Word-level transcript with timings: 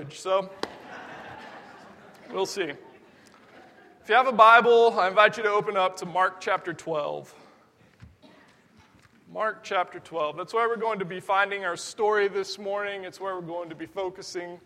language, 0.00 0.18
so 0.18 0.48
we'll 2.32 2.46
see. 2.46 2.62
If 2.62 4.08
you 4.08 4.14
have 4.14 4.26
a 4.26 4.32
Bible, 4.32 4.98
I 4.98 5.08
invite 5.08 5.36
you 5.36 5.42
to 5.42 5.50
open 5.50 5.76
up 5.76 5.98
to 5.98 6.06
Mark 6.06 6.40
chapter 6.40 6.72
12. 6.72 7.34
Mark 9.30 9.62
chapter 9.62 10.00
12. 10.00 10.38
That's 10.38 10.54
where 10.54 10.68
we're 10.70 10.76
going 10.76 11.00
to 11.00 11.04
be 11.04 11.20
finding 11.20 11.66
our 11.66 11.76
story 11.76 12.28
this 12.28 12.58
morning. 12.58 13.04
It's 13.04 13.20
where 13.20 13.34
we're 13.34 13.42
going 13.42 13.68
to 13.68 13.74
be 13.74 13.84
focusing. 13.84 14.58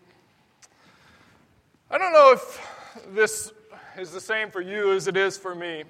I 1.91 1.97
don't 1.97 2.13
know 2.13 2.31
if 2.31 2.65
this 3.13 3.51
is 3.97 4.11
the 4.11 4.21
same 4.21 4.49
for 4.49 4.61
you 4.61 4.93
as 4.93 5.09
it 5.09 5.17
is 5.17 5.37
for 5.37 5.53
me, 5.53 5.83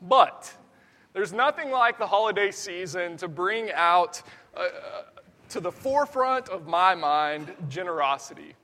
but 0.00 0.50
there's 1.12 1.34
nothing 1.34 1.70
like 1.70 1.98
the 1.98 2.06
holiday 2.06 2.50
season 2.50 3.18
to 3.18 3.28
bring 3.28 3.70
out 3.72 4.22
to 5.50 5.60
the 5.60 5.72
forefront 5.72 6.48
of 6.48 6.66
my 6.66 6.94
mind 6.94 7.52
generosity. 7.68 8.54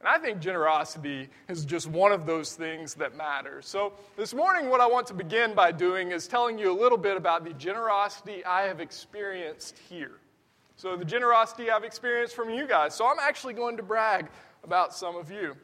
And 0.00 0.08
I 0.08 0.18
think 0.18 0.40
generosity 0.40 1.28
is 1.48 1.64
just 1.64 1.88
one 1.88 2.12
of 2.12 2.26
those 2.26 2.54
things 2.54 2.94
that 2.94 3.16
matter. 3.16 3.62
So, 3.62 3.94
this 4.16 4.34
morning, 4.34 4.68
what 4.68 4.80
I 4.80 4.86
want 4.86 5.06
to 5.08 5.14
begin 5.14 5.54
by 5.54 5.72
doing 5.72 6.12
is 6.12 6.28
telling 6.28 6.58
you 6.58 6.70
a 6.70 6.78
little 6.78 6.98
bit 6.98 7.16
about 7.16 7.44
the 7.44 7.54
generosity 7.54 8.44
I 8.44 8.62
have 8.62 8.80
experienced 8.80 9.78
here. 9.88 10.12
So, 10.76 10.96
the 10.96 11.04
generosity 11.04 11.70
I've 11.70 11.84
experienced 11.84 12.36
from 12.36 12.50
you 12.50 12.66
guys. 12.66 12.94
So, 12.94 13.06
I'm 13.06 13.18
actually 13.18 13.54
going 13.54 13.78
to 13.78 13.82
brag 13.82 14.28
about 14.62 14.94
some 14.94 15.16
of 15.16 15.30
you. 15.30 15.56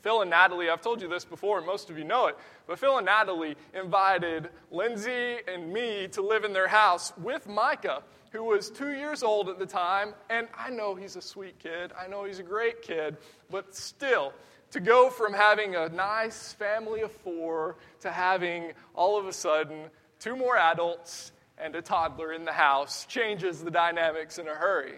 Phil 0.00 0.22
and 0.22 0.30
Natalie, 0.30 0.70
I've 0.70 0.80
told 0.80 1.02
you 1.02 1.08
this 1.08 1.24
before, 1.24 1.58
and 1.58 1.66
most 1.66 1.90
of 1.90 1.98
you 1.98 2.04
know 2.04 2.26
it, 2.26 2.38
but 2.66 2.78
Phil 2.78 2.96
and 2.96 3.04
Natalie 3.04 3.56
invited 3.74 4.48
Lindsay 4.70 5.38
and 5.46 5.70
me 5.70 6.08
to 6.12 6.22
live 6.22 6.44
in 6.44 6.52
their 6.52 6.68
house 6.68 7.12
with 7.18 7.46
Micah 7.46 8.02
who 8.30 8.44
was 8.44 8.70
two 8.70 8.92
years 8.92 9.22
old 9.22 9.48
at 9.48 9.58
the 9.58 9.66
time, 9.66 10.14
and 10.28 10.48
I 10.56 10.70
know 10.70 10.94
he's 10.94 11.16
a 11.16 11.22
sweet 11.22 11.58
kid, 11.58 11.92
I 11.98 12.06
know 12.06 12.24
he's 12.24 12.38
a 12.38 12.44
great 12.44 12.82
kid, 12.82 13.16
but 13.50 13.74
still, 13.74 14.32
to 14.70 14.80
go 14.80 15.10
from 15.10 15.32
having 15.32 15.74
a 15.74 15.88
nice 15.88 16.52
family 16.52 17.00
of 17.00 17.10
four 17.10 17.76
to 18.00 18.10
having 18.10 18.72
all 18.94 19.18
of 19.18 19.26
a 19.26 19.32
sudden 19.32 19.86
two 20.20 20.36
more 20.36 20.56
adults 20.56 21.32
and 21.58 21.74
a 21.74 21.82
toddler 21.82 22.32
in 22.32 22.44
the 22.44 22.52
house 22.52 23.04
changes 23.06 23.62
the 23.62 23.70
dynamics 23.70 24.38
in 24.38 24.46
a 24.46 24.54
hurry. 24.54 24.94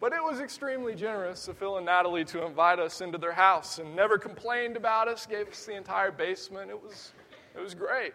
But 0.00 0.12
it 0.12 0.22
was 0.22 0.40
extremely 0.40 0.94
generous 0.94 1.48
of 1.48 1.58
Phil 1.58 1.76
and 1.76 1.86
Natalie 1.86 2.24
to 2.26 2.44
invite 2.44 2.78
us 2.78 3.00
into 3.00 3.18
their 3.18 3.32
house 3.32 3.78
and 3.78 3.96
never 3.96 4.18
complained 4.18 4.76
about 4.76 5.08
us, 5.08 5.26
gave 5.26 5.48
us 5.48 5.64
the 5.64 5.76
entire 5.76 6.12
basement. 6.12 6.70
It 6.70 6.80
was, 6.80 7.12
it 7.56 7.60
was 7.60 7.74
great. 7.74 8.14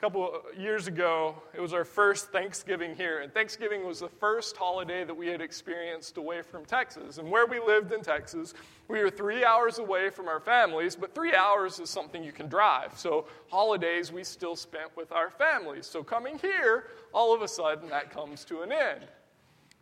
A 0.00 0.02
couple 0.02 0.40
years 0.56 0.86
ago, 0.86 1.34
it 1.52 1.60
was 1.60 1.74
our 1.74 1.84
first 1.84 2.32
Thanksgiving 2.32 2.96
here, 2.96 3.18
and 3.18 3.30
Thanksgiving 3.34 3.86
was 3.86 4.00
the 4.00 4.08
first 4.08 4.56
holiday 4.56 5.04
that 5.04 5.14
we 5.14 5.26
had 5.26 5.42
experienced 5.42 6.16
away 6.16 6.40
from 6.40 6.64
Texas. 6.64 7.18
And 7.18 7.30
where 7.30 7.44
we 7.44 7.60
lived 7.60 7.92
in 7.92 8.00
Texas, 8.00 8.54
we 8.88 9.00
were 9.00 9.10
three 9.10 9.44
hours 9.44 9.78
away 9.78 10.08
from 10.08 10.26
our 10.26 10.40
families, 10.40 10.96
but 10.96 11.14
three 11.14 11.34
hours 11.34 11.80
is 11.80 11.90
something 11.90 12.24
you 12.24 12.32
can 12.32 12.48
drive. 12.48 12.98
So, 12.98 13.26
holidays 13.50 14.10
we 14.10 14.24
still 14.24 14.56
spent 14.56 14.96
with 14.96 15.12
our 15.12 15.28
families. 15.28 15.84
So, 15.84 16.02
coming 16.02 16.38
here, 16.38 16.84
all 17.12 17.34
of 17.34 17.42
a 17.42 17.48
sudden, 17.48 17.90
that 17.90 18.10
comes 18.10 18.46
to 18.46 18.62
an 18.62 18.72
end. 18.72 19.02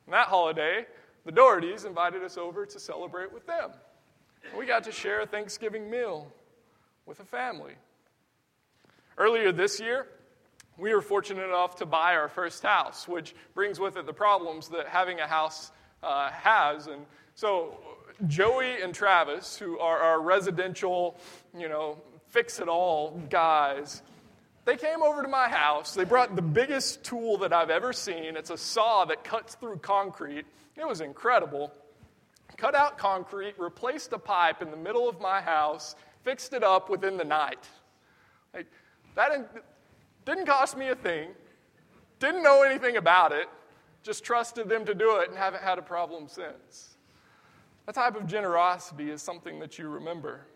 And 0.06 0.12
that 0.12 0.26
holiday, 0.26 0.86
the 1.26 1.32
Dohertys 1.32 1.86
invited 1.86 2.24
us 2.24 2.36
over 2.36 2.66
to 2.66 2.80
celebrate 2.80 3.32
with 3.32 3.46
them. 3.46 3.70
We 4.58 4.66
got 4.66 4.82
to 4.82 4.90
share 4.90 5.20
a 5.20 5.26
Thanksgiving 5.26 5.88
meal 5.88 6.26
with 7.06 7.20
a 7.20 7.24
family. 7.24 7.74
Earlier 9.18 9.50
this 9.50 9.80
year, 9.80 10.06
we 10.76 10.94
were 10.94 11.02
fortunate 11.02 11.44
enough 11.44 11.76
to 11.76 11.86
buy 11.86 12.14
our 12.14 12.28
first 12.28 12.62
house, 12.62 13.08
which 13.08 13.34
brings 13.52 13.80
with 13.80 13.96
it 13.96 14.06
the 14.06 14.12
problems 14.12 14.68
that 14.68 14.86
having 14.86 15.18
a 15.18 15.26
house 15.26 15.72
uh, 16.04 16.30
has. 16.30 16.86
And 16.86 17.04
so, 17.34 17.76
Joey 18.28 18.80
and 18.80 18.94
Travis, 18.94 19.58
who 19.58 19.76
are 19.80 19.98
our 19.98 20.20
residential, 20.20 21.18
you 21.56 21.68
know, 21.68 21.98
fix 22.28 22.60
it 22.60 22.68
all 22.68 23.20
guys, 23.28 24.02
they 24.64 24.76
came 24.76 25.02
over 25.02 25.22
to 25.22 25.28
my 25.28 25.48
house. 25.48 25.94
They 25.94 26.04
brought 26.04 26.36
the 26.36 26.42
biggest 26.42 27.02
tool 27.02 27.38
that 27.38 27.52
I've 27.52 27.70
ever 27.70 27.92
seen. 27.92 28.36
It's 28.36 28.50
a 28.50 28.56
saw 28.56 29.04
that 29.06 29.24
cuts 29.24 29.56
through 29.56 29.78
concrete. 29.78 30.46
It 30.76 30.86
was 30.86 31.00
incredible. 31.00 31.72
Cut 32.56 32.76
out 32.76 32.98
concrete, 32.98 33.54
replaced 33.58 34.12
a 34.12 34.18
pipe 34.18 34.62
in 34.62 34.70
the 34.70 34.76
middle 34.76 35.08
of 35.08 35.20
my 35.20 35.40
house, 35.40 35.96
fixed 36.22 36.52
it 36.52 36.62
up 36.62 36.88
within 36.88 37.16
the 37.16 37.24
night. 37.24 37.66
Like, 38.54 38.66
that 39.18 39.50
didn't 40.24 40.46
cost 40.46 40.76
me 40.76 40.88
a 40.88 40.94
thing, 40.94 41.30
didn't 42.20 42.42
know 42.42 42.62
anything 42.62 42.96
about 42.96 43.32
it, 43.32 43.48
just 44.04 44.22
trusted 44.22 44.68
them 44.68 44.84
to 44.84 44.94
do 44.94 45.16
it 45.16 45.28
and 45.28 45.36
haven't 45.36 45.62
had 45.62 45.76
a 45.76 45.82
problem 45.82 46.28
since. 46.28 46.96
That 47.86 47.96
type 47.96 48.14
of 48.14 48.28
generosity 48.28 49.10
is 49.10 49.20
something 49.20 49.58
that 49.58 49.76
you 49.76 49.88
remember. 49.88 50.46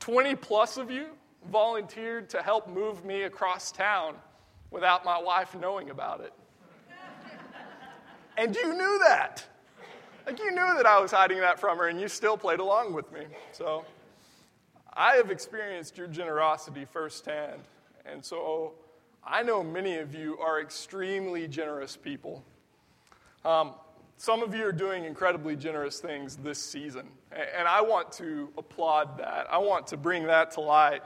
20 0.00 0.34
plus 0.34 0.76
of 0.76 0.90
you 0.90 1.06
volunteered 1.50 2.28
to 2.30 2.42
help 2.42 2.68
move 2.68 3.04
me 3.06 3.22
across 3.22 3.72
town 3.72 4.16
without 4.70 5.04
my 5.04 5.18
wife 5.18 5.54
knowing 5.54 5.88
about 5.88 6.20
it. 6.20 6.32
and 8.36 8.54
you 8.54 8.74
knew 8.74 8.98
that. 9.06 9.44
Like, 10.26 10.38
you 10.38 10.50
knew 10.50 10.74
that 10.76 10.84
I 10.86 11.00
was 11.00 11.10
hiding 11.10 11.40
that 11.40 11.58
from 11.58 11.78
her, 11.78 11.88
and 11.88 11.98
you 12.00 12.08
still 12.08 12.36
played 12.36 12.60
along 12.60 12.92
with 12.92 13.10
me. 13.12 13.22
So, 13.52 13.84
I 14.94 15.16
have 15.16 15.30
experienced 15.30 15.96
your 15.96 16.06
generosity 16.06 16.84
firsthand. 16.84 17.62
And 18.04 18.24
so 18.24 18.74
I 19.24 19.42
know 19.42 19.62
many 19.62 19.98
of 19.98 20.14
you 20.14 20.38
are 20.38 20.60
extremely 20.60 21.48
generous 21.48 21.96
people. 21.96 22.44
Um, 23.44 23.72
some 24.18 24.42
of 24.42 24.54
you 24.54 24.66
are 24.66 24.72
doing 24.72 25.04
incredibly 25.04 25.56
generous 25.56 25.98
things 25.98 26.36
this 26.36 26.62
season. 26.62 27.06
And 27.32 27.66
I 27.66 27.80
want 27.80 28.12
to 28.12 28.50
applaud 28.58 29.18
that. 29.18 29.46
I 29.50 29.58
want 29.58 29.86
to 29.88 29.96
bring 29.96 30.26
that 30.26 30.50
to 30.52 30.60
light. 30.60 31.02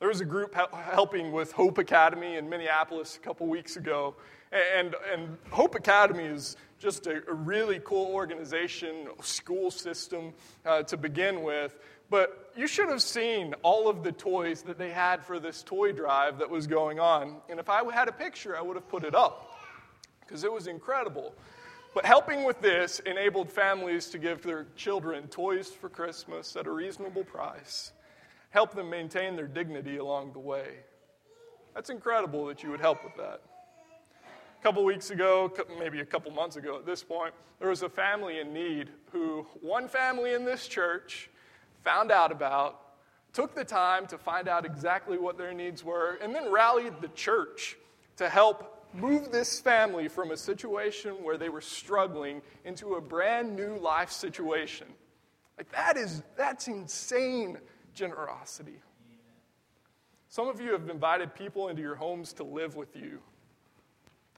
There 0.00 0.08
was 0.08 0.20
a 0.20 0.24
group 0.24 0.54
helping 0.54 1.30
with 1.30 1.52
Hope 1.52 1.78
Academy 1.78 2.36
in 2.36 2.48
Minneapolis 2.48 3.16
a 3.16 3.20
couple 3.20 3.46
weeks 3.46 3.76
ago. 3.76 4.14
And, 4.52 4.94
and 5.12 5.36
Hope 5.50 5.74
Academy 5.74 6.24
is 6.24 6.56
just 6.78 7.06
a, 7.06 7.22
a 7.28 7.34
really 7.34 7.80
cool 7.84 8.06
organization, 8.14 9.08
school 9.20 9.70
system 9.70 10.32
uh, 10.64 10.84
to 10.84 10.96
begin 10.96 11.42
with. 11.42 11.76
But 12.10 12.52
you 12.56 12.66
should 12.66 12.88
have 12.88 13.02
seen 13.02 13.54
all 13.62 13.88
of 13.88 14.02
the 14.02 14.12
toys 14.12 14.62
that 14.62 14.78
they 14.78 14.90
had 14.90 15.24
for 15.24 15.38
this 15.38 15.62
toy 15.62 15.92
drive 15.92 16.38
that 16.38 16.48
was 16.48 16.66
going 16.66 16.98
on. 16.98 17.36
And 17.48 17.60
if 17.60 17.68
I 17.68 17.82
had 17.92 18.08
a 18.08 18.12
picture, 18.12 18.56
I 18.56 18.62
would 18.62 18.76
have 18.76 18.88
put 18.88 19.04
it 19.04 19.14
up 19.14 19.52
because 20.20 20.44
it 20.44 20.52
was 20.52 20.66
incredible. 20.66 21.34
But 21.94 22.04
helping 22.04 22.44
with 22.44 22.60
this 22.60 23.00
enabled 23.00 23.50
families 23.50 24.08
to 24.10 24.18
give 24.18 24.42
their 24.42 24.66
children 24.76 25.26
toys 25.28 25.68
for 25.68 25.88
Christmas 25.88 26.54
at 26.56 26.66
a 26.66 26.70
reasonable 26.70 27.24
price, 27.24 27.92
help 28.50 28.74
them 28.74 28.90
maintain 28.90 29.36
their 29.36 29.46
dignity 29.46 29.96
along 29.96 30.32
the 30.32 30.38
way. 30.38 30.76
That's 31.74 31.90
incredible 31.90 32.46
that 32.46 32.62
you 32.62 32.70
would 32.70 32.80
help 32.80 33.04
with 33.04 33.16
that. 33.16 33.40
A 34.58 34.62
couple 34.62 34.84
weeks 34.84 35.10
ago, 35.10 35.52
maybe 35.78 36.00
a 36.00 36.04
couple 36.04 36.32
months 36.32 36.56
ago 36.56 36.76
at 36.76 36.84
this 36.84 37.02
point, 37.02 37.32
there 37.60 37.68
was 37.68 37.82
a 37.82 37.88
family 37.88 38.40
in 38.40 38.52
need 38.52 38.88
who, 39.12 39.46
one 39.60 39.88
family 39.88 40.34
in 40.34 40.44
this 40.44 40.66
church, 40.66 41.30
found 41.88 42.12
out 42.12 42.30
about, 42.30 42.78
took 43.32 43.54
the 43.54 43.64
time 43.64 44.06
to 44.06 44.18
find 44.18 44.46
out 44.46 44.66
exactly 44.66 45.16
what 45.16 45.38
their 45.38 45.54
needs 45.54 45.82
were, 45.82 46.18
and 46.22 46.34
then 46.34 46.52
rallied 46.52 47.00
the 47.00 47.08
church 47.08 47.78
to 48.16 48.28
help 48.28 48.84
move 48.92 49.32
this 49.32 49.58
family 49.58 50.06
from 50.06 50.30
a 50.30 50.36
situation 50.36 51.12
where 51.22 51.38
they 51.38 51.48
were 51.48 51.62
struggling 51.62 52.42
into 52.66 52.96
a 52.96 53.00
brand 53.00 53.56
new 53.56 53.78
life 53.78 54.10
situation. 54.10 54.86
Like 55.56 55.72
that 55.72 55.96
is 55.96 56.22
that's 56.36 56.68
insane 56.68 57.56
generosity. 57.94 58.82
Some 60.28 60.46
of 60.46 60.60
you 60.60 60.72
have 60.72 60.90
invited 60.90 61.34
people 61.34 61.68
into 61.68 61.80
your 61.80 61.94
homes 61.94 62.34
to 62.34 62.44
live 62.44 62.76
with 62.76 62.94
you. 62.94 63.18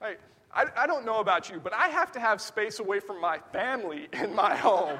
Like, 0.00 0.20
I, 0.54 0.66
I 0.76 0.86
don't 0.86 1.04
know 1.04 1.18
about 1.18 1.50
you, 1.50 1.58
but 1.58 1.72
I 1.72 1.88
have 1.88 2.12
to 2.12 2.20
have 2.20 2.40
space 2.40 2.78
away 2.78 3.00
from 3.00 3.20
my 3.20 3.38
family 3.52 4.08
in 4.12 4.34
my 4.36 4.54
home. 4.54 4.98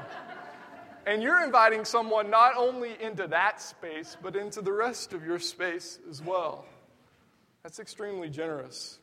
And 1.07 1.23
you're 1.23 1.43
inviting 1.43 1.85
someone 1.85 2.31
not 2.31 2.57
only 2.57 2.97
into 3.01 3.27
that 3.29 3.61
space, 3.61 4.17
but 4.23 4.37
into 4.37 4.61
the 4.61 4.73
rest 4.73 5.13
of 5.13 5.25
your 5.25 5.39
space 5.39 5.99
as 6.09 6.23
well. 6.23 6.65
That's 7.63 7.79
extremely 7.79 8.29
generous. 8.29 8.99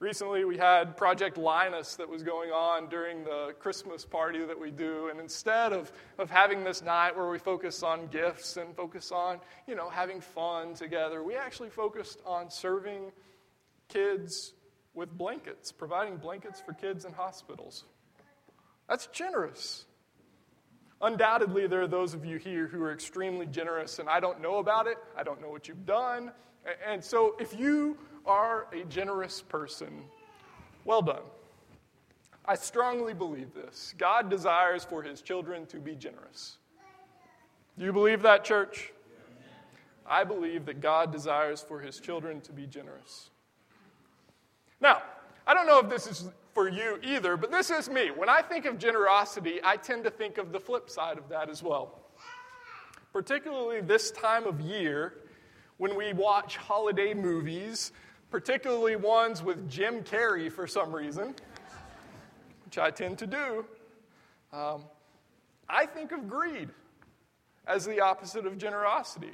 Recently, 0.00 0.44
we 0.44 0.58
had 0.58 0.96
Project 0.98 1.38
Linus 1.38 1.96
that 1.96 2.08
was 2.08 2.22
going 2.22 2.50
on 2.50 2.88
during 2.88 3.24
the 3.24 3.54
Christmas 3.58 4.04
party 4.04 4.44
that 4.44 4.58
we 4.58 4.70
do. 4.70 5.08
And 5.08 5.18
instead 5.18 5.72
of, 5.72 5.90
of 6.18 6.30
having 6.30 6.62
this 6.62 6.82
night 6.82 7.16
where 7.16 7.30
we 7.30 7.38
focus 7.38 7.82
on 7.82 8.08
gifts 8.08 8.58
and 8.58 8.76
focus 8.76 9.12
on, 9.12 9.40
you 9.66 9.74
know, 9.74 9.88
having 9.88 10.20
fun 10.20 10.74
together, 10.74 11.22
we 11.22 11.36
actually 11.36 11.70
focused 11.70 12.20
on 12.26 12.50
serving 12.50 13.12
kids 13.88 14.52
with 14.92 15.10
blankets, 15.16 15.72
providing 15.72 16.16
blankets 16.18 16.60
for 16.60 16.74
kids 16.74 17.04
in 17.04 17.12
hospitals. 17.12 17.84
That's 18.88 19.06
generous. 19.06 19.86
Undoubtedly, 21.04 21.66
there 21.66 21.82
are 21.82 21.86
those 21.86 22.14
of 22.14 22.24
you 22.24 22.38
here 22.38 22.66
who 22.66 22.82
are 22.82 22.90
extremely 22.90 23.44
generous, 23.44 23.98
and 23.98 24.08
I 24.08 24.20
don't 24.20 24.40
know 24.40 24.56
about 24.56 24.86
it. 24.86 24.96
I 25.14 25.22
don't 25.22 25.38
know 25.38 25.50
what 25.50 25.68
you've 25.68 25.84
done. 25.84 26.32
And 26.86 27.04
so, 27.04 27.36
if 27.38 27.58
you 27.58 27.98
are 28.24 28.68
a 28.72 28.84
generous 28.84 29.42
person, 29.42 30.04
well 30.86 31.02
done. 31.02 31.20
I 32.46 32.54
strongly 32.54 33.12
believe 33.12 33.52
this. 33.52 33.94
God 33.98 34.30
desires 34.30 34.82
for 34.82 35.02
his 35.02 35.20
children 35.20 35.66
to 35.66 35.76
be 35.76 35.94
generous. 35.94 36.56
Do 37.78 37.84
you 37.84 37.92
believe 37.92 38.22
that, 38.22 38.42
church? 38.42 38.90
I 40.06 40.24
believe 40.24 40.64
that 40.64 40.80
God 40.80 41.12
desires 41.12 41.60
for 41.60 41.80
his 41.80 42.00
children 42.00 42.40
to 42.40 42.52
be 42.52 42.66
generous. 42.66 43.28
Now, 44.80 45.02
I 45.46 45.52
don't 45.52 45.66
know 45.66 45.80
if 45.80 45.90
this 45.90 46.06
is 46.06 46.30
for 46.54 46.68
you 46.68 46.98
either, 47.02 47.36
but 47.36 47.50
this 47.50 47.70
is 47.70 47.90
me. 47.90 48.10
When 48.10 48.28
I 48.28 48.40
think 48.40 48.64
of 48.64 48.78
generosity, 48.78 49.60
I 49.62 49.76
tend 49.76 50.04
to 50.04 50.10
think 50.10 50.38
of 50.38 50.52
the 50.52 50.60
flip 50.60 50.88
side 50.88 51.18
of 51.18 51.28
that 51.28 51.50
as 51.50 51.62
well. 51.62 52.00
Particularly 53.12 53.80
this 53.80 54.10
time 54.12 54.46
of 54.46 54.60
year 54.60 55.14
when 55.78 55.96
we 55.96 56.12
watch 56.12 56.56
holiday 56.56 57.12
movies, 57.12 57.92
particularly 58.30 58.96
ones 58.96 59.42
with 59.42 59.68
Jim 59.68 60.02
Carrey 60.02 60.50
for 60.50 60.66
some 60.66 60.94
reason 60.94 61.34
which 62.74 62.82
I 62.82 62.90
tend 62.90 63.18
to 63.18 63.26
do, 63.28 63.64
um, 64.52 64.82
I 65.68 65.86
think 65.86 66.10
of 66.10 66.28
greed 66.28 66.70
as 67.68 67.84
the 67.84 68.00
opposite 68.00 68.46
of 68.46 68.58
generosity. 68.58 69.30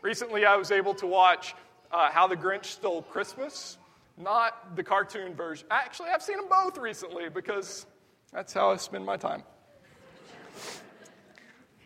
Recently, 0.00 0.46
I 0.46 0.56
was 0.56 0.70
able 0.70 0.94
to 0.94 1.06
watch 1.06 1.54
uh, 1.92 2.10
How 2.10 2.26
the 2.26 2.36
Grinch 2.36 2.64
Stole 2.64 3.02
Christmas, 3.02 3.76
not 4.20 4.76
the 4.76 4.82
cartoon 4.82 5.34
version. 5.34 5.66
Actually, 5.70 6.10
I've 6.10 6.22
seen 6.22 6.36
them 6.36 6.48
both 6.48 6.78
recently 6.78 7.28
because 7.28 7.86
that's 8.32 8.52
how 8.52 8.70
I 8.70 8.76
spend 8.76 9.04
my 9.04 9.16
time. 9.16 9.42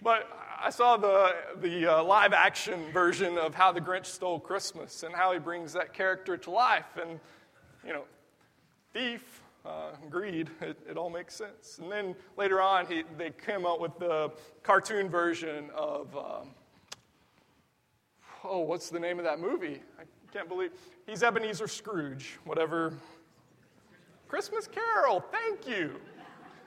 But 0.03 0.29
I 0.63 0.71
saw 0.71 0.97
the, 0.97 1.35
the 1.61 1.87
uh, 1.87 2.05
live 2.05 2.33
action 2.33 2.93
version 2.93 3.39
of 3.39 3.55
How 3.55 3.73
the 3.73 3.81
Grinch 3.81 4.07
Stole 4.07 4.39
Christmas 4.39 5.03
and 5.03 5.15
how 5.15 5.33
he 5.33 5.39
brings 5.39 5.73
that 5.73 5.95
character 5.95 6.37
to 6.37 6.51
life. 6.51 6.99
And, 7.01 7.19
you 7.87 7.93
know, 7.93 8.05
thief, 8.93 9.43
uh, 9.65 9.93
greed, 10.11 10.51
it, 10.61 10.79
it, 10.89 10.99
all 10.99 11.09
makes 11.09 11.35
sense. 11.35 11.79
And 11.83 11.91
then 11.91 12.15
later 12.37 12.61
on, 12.61 12.87
he, 12.87 13.05
they 13.17 13.31
came 13.31 13.65
out 13.65 13.81
with 13.81 13.99
the 13.99 14.31
cartoon 14.63 15.09
version 15.09 15.71
of, 15.75 16.15
um, 16.17 16.49
oh, 18.45 18.61
what's 18.61 18.91
the 18.91 19.01
name 19.01 19.19
of 19.19 19.25
that 19.25 19.41
movie? 19.41 19.81
I 19.99 20.03
can't 20.35 20.49
believe. 20.49 20.73
He's 21.07 21.23
Ebenezer 21.23 21.69
Scrooge, 21.69 22.41
whatever. 22.45 22.93
Christmas 24.27 24.67
Carol, 24.67 25.25
thank 25.31 25.69
you. 25.69 26.01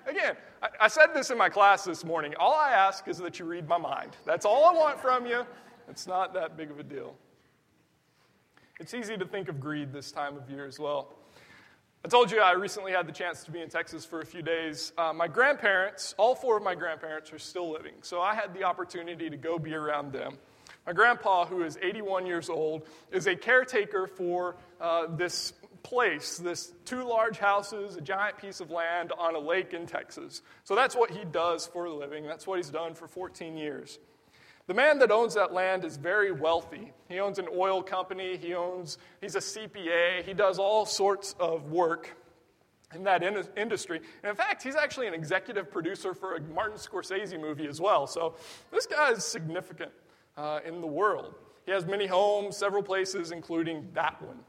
Again, 0.08 0.38
I, 0.64 0.86
I 0.86 0.88
said 0.88 1.08
this 1.14 1.32
in 1.32 1.38
my 1.38 1.50
class 1.50 1.84
this 1.84 2.06
morning. 2.06 2.34
All 2.40 2.54
I 2.54 2.72
ask 2.72 3.10
is 3.10 3.18
that 3.18 3.40
you 3.40 3.46
read 3.46 3.68
my 3.68 3.78
mind. 3.78 4.16
That's 4.26 4.46
all 4.46 4.64
I 4.64 4.74
want 4.74 5.02
from 5.02 5.26
you. 5.26 5.46
It's 5.90 6.08
not 6.08 6.34
that 6.34 6.56
big 6.56 6.72
of 6.72 6.80
a 6.80 6.84
deal. 6.84 7.14
It's 8.80 8.94
easy 8.94 9.18
to 9.18 9.26
think 9.26 9.50
of 9.50 9.60
greed 9.60 9.92
this 9.92 10.14
time 10.14 10.38
of 10.38 10.50
year 10.50 10.66
as 10.66 10.80
well. 10.80 11.16
I 12.06 12.08
told 12.08 12.32
you 12.32 12.40
I 12.40 12.54
recently 12.54 12.94
had 12.94 13.06
the 13.06 13.12
chance 13.12 13.44
to 13.44 13.52
be 13.52 13.60
in 13.60 13.68
Texas 13.68 14.06
for 14.06 14.22
a 14.22 14.26
few 14.26 14.42
days. 14.42 14.94
Uh, 14.98 15.12
my 15.12 15.28
grandparents, 15.28 16.16
all 16.18 16.36
four 16.36 16.56
of 16.56 16.64
my 16.64 16.76
grandparents, 16.76 17.34
are 17.34 17.40
still 17.40 17.70
living, 17.70 17.96
so 18.02 18.22
I 18.22 18.34
had 18.34 18.54
the 18.54 18.64
opportunity 18.64 19.30
to 19.30 19.36
go 19.36 19.60
be 19.60 19.74
around 19.74 20.14
them. 20.14 20.38
My 20.88 20.94
grandpa, 20.94 21.46
who 21.46 21.64
is 21.64 21.78
81 21.82 22.26
years 22.26 22.50
old, 22.50 22.88
is 23.12 23.28
a 23.28 23.36
caretaker 23.36 24.08
for 24.08 24.56
uh, 24.80 25.08
this 25.18 25.52
place, 25.84 26.38
this 26.38 26.74
two 26.86 27.04
large 27.04 27.38
houses, 27.38 27.98
a 27.98 28.02
giant 28.02 28.38
piece 28.38 28.62
of 28.62 28.72
land 28.72 29.12
on 29.18 29.36
a 29.36 29.40
lake 29.40 29.74
in 29.74 29.86
Texas. 29.86 30.42
So 30.64 30.76
that's 30.76 30.96
what 30.96 31.12
he 31.12 31.26
does 31.26 31.68
for 31.68 31.86
a 31.86 31.94
living. 31.94 32.26
That's 32.26 32.48
what 32.48 32.56
he's 32.56 32.70
done 32.70 32.94
for 32.94 33.06
14 33.06 33.58
years. 33.58 34.00
The 34.68 34.74
man 34.74 35.00
that 35.00 35.12
owns 35.12 35.34
that 35.36 35.52
land 35.52 35.84
is 35.84 35.98
very 35.98 36.32
wealthy. 36.32 36.94
He 37.10 37.20
owns 37.20 37.38
an 37.38 37.48
oil 37.54 37.84
company, 37.84 38.38
he 38.38 38.54
owns, 38.54 38.98
he's 39.20 39.36
a 39.36 39.40
CPA, 39.40 40.24
he 40.24 40.34
does 40.34 40.58
all 40.58 40.86
sorts 40.86 41.36
of 41.38 41.70
work 41.70 42.16
in 42.96 43.04
that 43.04 43.24
in- 43.24 43.46
industry. 43.58 43.98
And 44.24 44.30
in 44.30 44.36
fact, 44.38 44.64
he's 44.64 44.76
actually 44.76 45.08
an 45.08 45.14
executive 45.14 45.70
producer 45.70 46.14
for 46.14 46.36
a 46.36 46.42
Martin 46.42 46.78
Scorsese 46.78 47.38
movie 47.38 47.68
as 47.68 47.82
well. 47.82 48.08
So 48.08 48.36
this 48.72 48.86
guy 48.86 49.12
is 49.12 49.26
significant 49.26 49.92
uh, 50.38 50.60
in 50.66 50.82
the 50.82 50.88
world. 50.88 51.36
He 51.66 51.72
has 51.72 51.86
many 51.86 52.08
homes, 52.08 52.56
several 52.56 52.84
places, 52.84 53.32
including 53.32 53.90
that 53.94 54.22
one. 54.22 54.40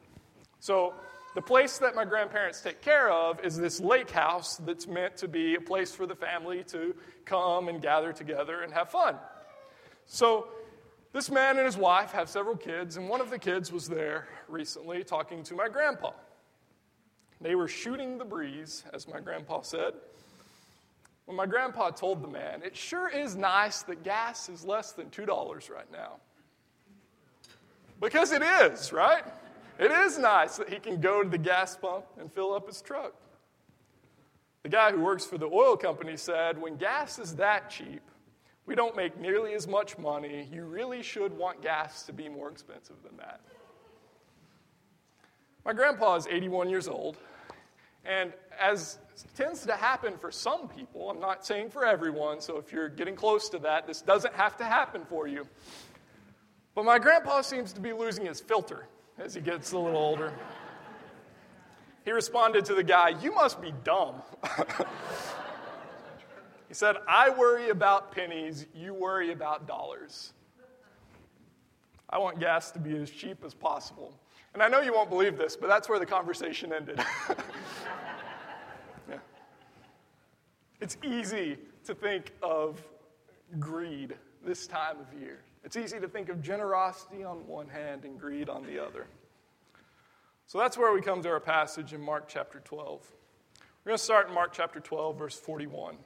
So 0.61 0.94
the 1.35 1.43
place 1.43 1.79
that 1.79 1.94
my 1.94 2.05
grandparents 2.05 2.61
take 2.61 2.81
care 2.81 3.11
of 3.11 3.44
is 3.44 3.56
this 3.56 3.81
lake 3.81 4.11
house 4.11 4.56
that's 4.56 4.87
meant 4.87 5.17
to 5.19 5.29
be 5.29 5.55
a 5.55 5.61
place 5.61 5.94
for 5.94 6.06
the 6.06 6.14
family 6.14 6.64
to 6.64 6.94
come 7.25 7.69
and 7.69 7.82
gather 7.82 8.12
together 8.12 8.62
and 8.62 8.73
have 8.73 8.90
fun. 8.90 9.17
So, 10.06 10.49
this 11.12 11.31
man 11.31 11.56
and 11.56 11.64
his 11.64 11.76
wife 11.76 12.11
have 12.12 12.29
several 12.29 12.56
kids, 12.56 12.96
and 12.96 13.08
one 13.08 13.20
of 13.20 13.31
the 13.31 13.38
kids 13.38 13.73
was 13.73 13.88
there 13.88 14.29
recently 14.46 15.05
talking 15.05 15.43
to 15.44 15.55
my 15.55 15.69
grandpa. 15.69 16.11
They 17.41 17.55
were 17.55 17.69
shooting 17.69 18.19
the 18.19 18.25
breeze, 18.25 18.84
as 18.93 19.06
my 19.08 19.20
grandpa 19.20 19.62
said. 19.62 19.94
When 21.28 21.36
my 21.36 21.44
grandpa 21.44 21.90
told 21.90 22.22
the 22.22 22.28
man, 22.28 22.62
It 22.64 22.75
sure 22.75 23.10
is 23.10 23.36
nice 23.36 23.82
that 23.82 24.02
gas 24.02 24.48
is 24.48 24.64
less 24.64 24.92
than 24.92 25.10
$2 25.10 25.70
right 25.70 25.92
now. 25.92 26.20
Because 28.00 28.32
it 28.32 28.40
is, 28.40 28.94
right? 28.94 29.22
It 29.78 29.90
is 29.90 30.16
nice 30.16 30.56
that 30.56 30.70
he 30.70 30.78
can 30.78 31.02
go 31.02 31.22
to 31.22 31.28
the 31.28 31.36
gas 31.36 31.76
pump 31.76 32.06
and 32.19 32.32
fill 32.32 32.54
up 32.54 32.66
his 32.66 32.80
truck. 32.80 33.12
The 34.62 34.70
guy 34.70 34.90
who 34.90 35.00
works 35.00 35.26
for 35.26 35.36
the 35.36 35.44
oil 35.44 35.76
company 35.76 36.16
said, 36.16 36.58
When 36.58 36.78
gas 36.78 37.19
is 37.19 37.36
that 37.36 37.69
cheap, 37.69 38.00
we 38.64 38.74
don't 38.74 38.96
make 38.96 39.20
nearly 39.20 39.52
as 39.52 39.69
much 39.69 39.98
money. 39.98 40.48
You 40.50 40.64
really 40.64 41.02
should 41.02 41.36
want 41.36 41.60
gas 41.60 42.04
to 42.04 42.14
be 42.14 42.31
more 42.31 42.48
expensive 42.48 42.96
than 43.02 43.19
that. 43.19 43.42
My 45.66 45.74
grandpa 45.74 46.16
is 46.16 46.26
81 46.26 46.70
years 46.70 46.88
old, 46.88 47.19
and 48.04 48.32
as 48.58 48.98
tends 49.36 49.66
to 49.66 49.72
happen 49.72 50.16
for 50.18 50.30
some 50.30 50.68
people, 50.68 51.10
I'm 51.10 51.20
not 51.20 51.44
saying 51.44 51.70
for 51.70 51.84
everyone, 51.84 52.40
so 52.40 52.56
if 52.56 52.72
you're 52.72 52.88
getting 52.88 53.16
close 53.16 53.48
to 53.50 53.58
that, 53.60 53.86
this 53.86 54.00
doesn't 54.00 54.34
have 54.34 54.56
to 54.58 54.64
happen 54.64 55.04
for 55.08 55.26
you. 55.26 55.46
But 56.74 56.84
my 56.84 56.98
grandpa 56.98 57.40
seems 57.40 57.72
to 57.72 57.80
be 57.80 57.92
losing 57.92 58.26
his 58.26 58.40
filter 58.40 58.86
as 59.18 59.34
he 59.34 59.40
gets 59.40 59.72
a 59.72 59.78
little 59.78 59.98
older. 59.98 60.32
He 62.04 62.12
responded 62.12 62.64
to 62.66 62.74
the 62.74 62.84
guy, 62.84 63.10
You 63.20 63.34
must 63.34 63.60
be 63.60 63.72
dumb. 63.84 64.22
He 66.68 66.74
said, 66.74 66.96
I 67.08 67.30
worry 67.30 67.70
about 67.70 68.12
pennies, 68.12 68.66
you 68.74 68.92
worry 68.92 69.32
about 69.32 69.66
dollars. 69.66 70.34
I 72.10 72.18
want 72.18 72.38
gas 72.38 72.70
to 72.72 72.78
be 72.78 72.94
as 72.96 73.10
cheap 73.10 73.42
as 73.44 73.54
possible. 73.54 74.12
And 74.52 74.62
I 74.62 74.68
know 74.68 74.80
you 74.80 74.92
won't 74.92 75.10
believe 75.10 75.38
this, 75.38 75.56
but 75.56 75.68
that's 75.68 75.88
where 75.88 75.98
the 75.98 76.06
conversation 76.06 76.72
ended. 76.72 76.98
yeah. 79.08 79.18
It's 80.80 80.96
easy 81.04 81.58
to 81.84 81.94
think 81.94 82.32
of 82.42 82.82
greed 83.58 84.14
this 84.44 84.67
time 84.67 84.96
of 85.00 85.20
year. 85.20 85.41
It's 85.64 85.76
easy 85.76 85.98
to 85.98 86.08
think 86.08 86.29
of 86.29 86.41
generosity 86.41 87.24
on 87.24 87.46
one 87.46 87.69
hand 87.69 88.05
and 88.05 88.19
greed 88.19 88.48
on 88.48 88.64
the 88.64 88.82
other. 88.82 89.06
So 90.46 90.58
that's 90.58 90.79
where 90.79 90.93
we 90.93 91.03
come 91.03 91.22
to 91.22 91.29
our 91.29 91.41
passage 91.41 91.93
in 91.93 92.00
Mark 92.00 92.29
chapter 92.29 92.60
12. 92.60 93.03
We're 93.84 93.91
going 93.91 93.98
to 93.98 94.03
start 94.03 94.29
in 94.29 94.34
Mark 94.34 94.53
chapter 94.53 94.81
12, 94.81 95.19
verse 95.19 95.34
41. 95.34 95.96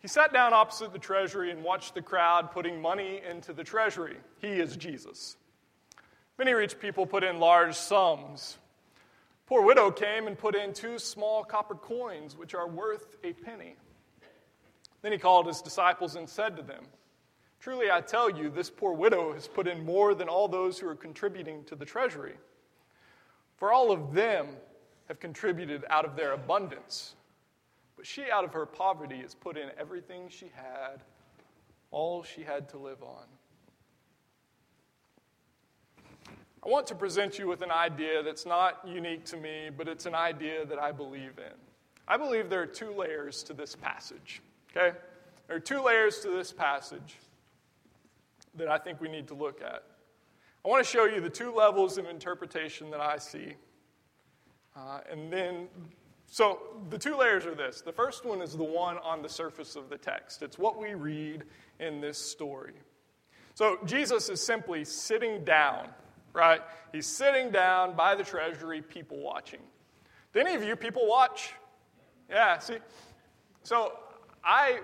He 0.00 0.08
sat 0.08 0.32
down 0.32 0.52
opposite 0.52 0.92
the 0.92 0.98
treasury 0.98 1.50
and 1.50 1.62
watched 1.64 1.94
the 1.94 2.02
crowd 2.02 2.50
putting 2.50 2.82
money 2.82 3.22
into 3.26 3.54
the 3.54 3.64
treasury. 3.64 4.16
He 4.40 4.48
is 4.48 4.76
Jesus. 4.76 5.36
Many 6.36 6.52
rich 6.52 6.78
people 6.78 7.06
put 7.06 7.24
in 7.24 7.38
large 7.38 7.74
sums. 7.74 8.58
Poor 9.46 9.62
widow 9.62 9.90
came 9.90 10.26
and 10.26 10.38
put 10.38 10.54
in 10.54 10.72
two 10.72 10.98
small 10.98 11.44
copper 11.44 11.74
coins, 11.74 12.36
which 12.36 12.54
are 12.54 12.68
worth 12.68 13.16
a 13.24 13.32
penny. 13.32 13.76
Then 15.02 15.12
he 15.12 15.18
called 15.18 15.46
his 15.46 15.60
disciples 15.60 16.16
and 16.16 16.28
said 16.28 16.56
to 16.56 16.62
them, 16.62 16.84
Truly 17.60 17.90
I 17.90 18.00
tell 18.00 18.30
you, 18.30 18.50
this 18.50 18.70
poor 18.70 18.92
widow 18.92 19.32
has 19.34 19.46
put 19.46 19.66
in 19.66 19.84
more 19.84 20.14
than 20.14 20.28
all 20.28 20.48
those 20.48 20.78
who 20.78 20.88
are 20.88 20.94
contributing 20.94 21.64
to 21.64 21.76
the 21.76 21.84
treasury. 21.84 22.34
For 23.56 23.72
all 23.72 23.90
of 23.90 24.14
them 24.14 24.48
have 25.08 25.20
contributed 25.20 25.84
out 25.90 26.04
of 26.04 26.16
their 26.16 26.32
abundance 26.32 27.14
but 27.96 28.06
she, 28.06 28.30
out 28.30 28.44
of 28.44 28.52
her 28.52 28.66
poverty, 28.66 29.20
has 29.22 29.34
put 29.34 29.56
in 29.56 29.70
everything 29.78 30.28
she 30.28 30.50
had, 30.54 31.02
all 31.90 32.22
she 32.22 32.42
had 32.42 32.68
to 32.70 32.78
live 32.78 33.02
on. 33.02 33.24
I 36.64 36.68
want 36.68 36.86
to 36.86 36.94
present 36.94 37.38
you 37.38 37.46
with 37.46 37.60
an 37.60 37.70
idea 37.70 38.22
that's 38.22 38.46
not 38.46 38.80
unique 38.86 39.24
to 39.26 39.36
me, 39.36 39.68
but 39.76 39.86
it's 39.86 40.06
an 40.06 40.14
idea 40.14 40.64
that 40.64 40.78
I 40.78 40.92
believe 40.92 41.32
in. 41.36 41.52
I 42.08 42.16
believe 42.16 42.48
there 42.48 42.62
are 42.62 42.66
two 42.66 42.94
layers 42.94 43.42
to 43.44 43.52
this 43.52 43.76
passage, 43.76 44.40
okay? 44.70 44.96
There 45.46 45.56
are 45.56 45.60
two 45.60 45.82
layers 45.82 46.20
to 46.20 46.30
this 46.30 46.52
passage 46.52 47.16
that 48.54 48.68
I 48.68 48.78
think 48.78 49.00
we 49.00 49.08
need 49.08 49.28
to 49.28 49.34
look 49.34 49.60
at. 49.60 49.82
I 50.64 50.68
want 50.68 50.82
to 50.82 50.90
show 50.90 51.04
you 51.04 51.20
the 51.20 51.28
two 51.28 51.52
levels 51.54 51.98
of 51.98 52.06
interpretation 52.06 52.90
that 52.90 53.00
I 53.00 53.18
see. 53.18 53.54
Uh, 54.74 55.00
and 55.10 55.30
then 55.30 55.68
so 56.26 56.60
the 56.88 56.98
two 56.98 57.16
layers 57.16 57.44
are 57.44 57.54
this. 57.54 57.82
The 57.82 57.92
first 57.92 58.24
one 58.24 58.40
is 58.40 58.56
the 58.56 58.64
one 58.64 58.96
on 58.98 59.22
the 59.22 59.28
surface 59.28 59.76
of 59.76 59.90
the 59.90 59.98
text, 59.98 60.42
it's 60.42 60.58
what 60.58 60.80
we 60.80 60.94
read 60.94 61.44
in 61.78 62.00
this 62.00 62.18
story. 62.18 62.72
So 63.54 63.78
Jesus 63.84 64.30
is 64.30 64.44
simply 64.44 64.84
sitting 64.84 65.44
down 65.44 65.88
right? 66.34 66.60
He's 66.92 67.06
sitting 67.06 67.50
down 67.50 67.96
by 67.96 68.14
the 68.14 68.24
treasury, 68.24 68.82
people 68.82 69.18
watching. 69.18 69.60
Do 70.34 70.40
any 70.40 70.54
of 70.54 70.62
you 70.62 70.76
people 70.76 71.06
watch? 71.06 71.54
Yeah, 72.28 72.58
see? 72.58 72.78
So 73.62 73.92
I 74.44 74.80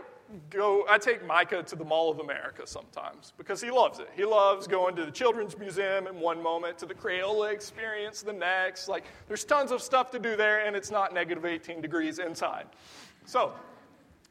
go, 0.48 0.84
I 0.88 0.98
take 0.98 1.26
Micah 1.26 1.62
to 1.64 1.76
the 1.76 1.84
Mall 1.84 2.10
of 2.10 2.20
America 2.20 2.66
sometimes 2.66 3.32
because 3.36 3.60
he 3.60 3.70
loves 3.70 3.98
it. 3.98 4.08
He 4.14 4.24
loves 4.24 4.66
going 4.66 4.94
to 4.96 5.04
the 5.04 5.10
Children's 5.10 5.58
Museum 5.58 6.06
in 6.06 6.20
one 6.20 6.42
moment, 6.42 6.78
to 6.78 6.86
the 6.86 6.94
Crayola 6.94 7.52
Experience 7.52 8.22
the 8.22 8.32
next. 8.32 8.88
Like, 8.88 9.04
there's 9.28 9.44
tons 9.44 9.72
of 9.72 9.82
stuff 9.82 10.10
to 10.12 10.18
do 10.18 10.36
there, 10.36 10.64
and 10.64 10.76
it's 10.76 10.90
not 10.90 11.12
negative 11.12 11.44
18 11.44 11.80
degrees 11.80 12.18
inside. 12.20 12.66
So, 13.26 13.52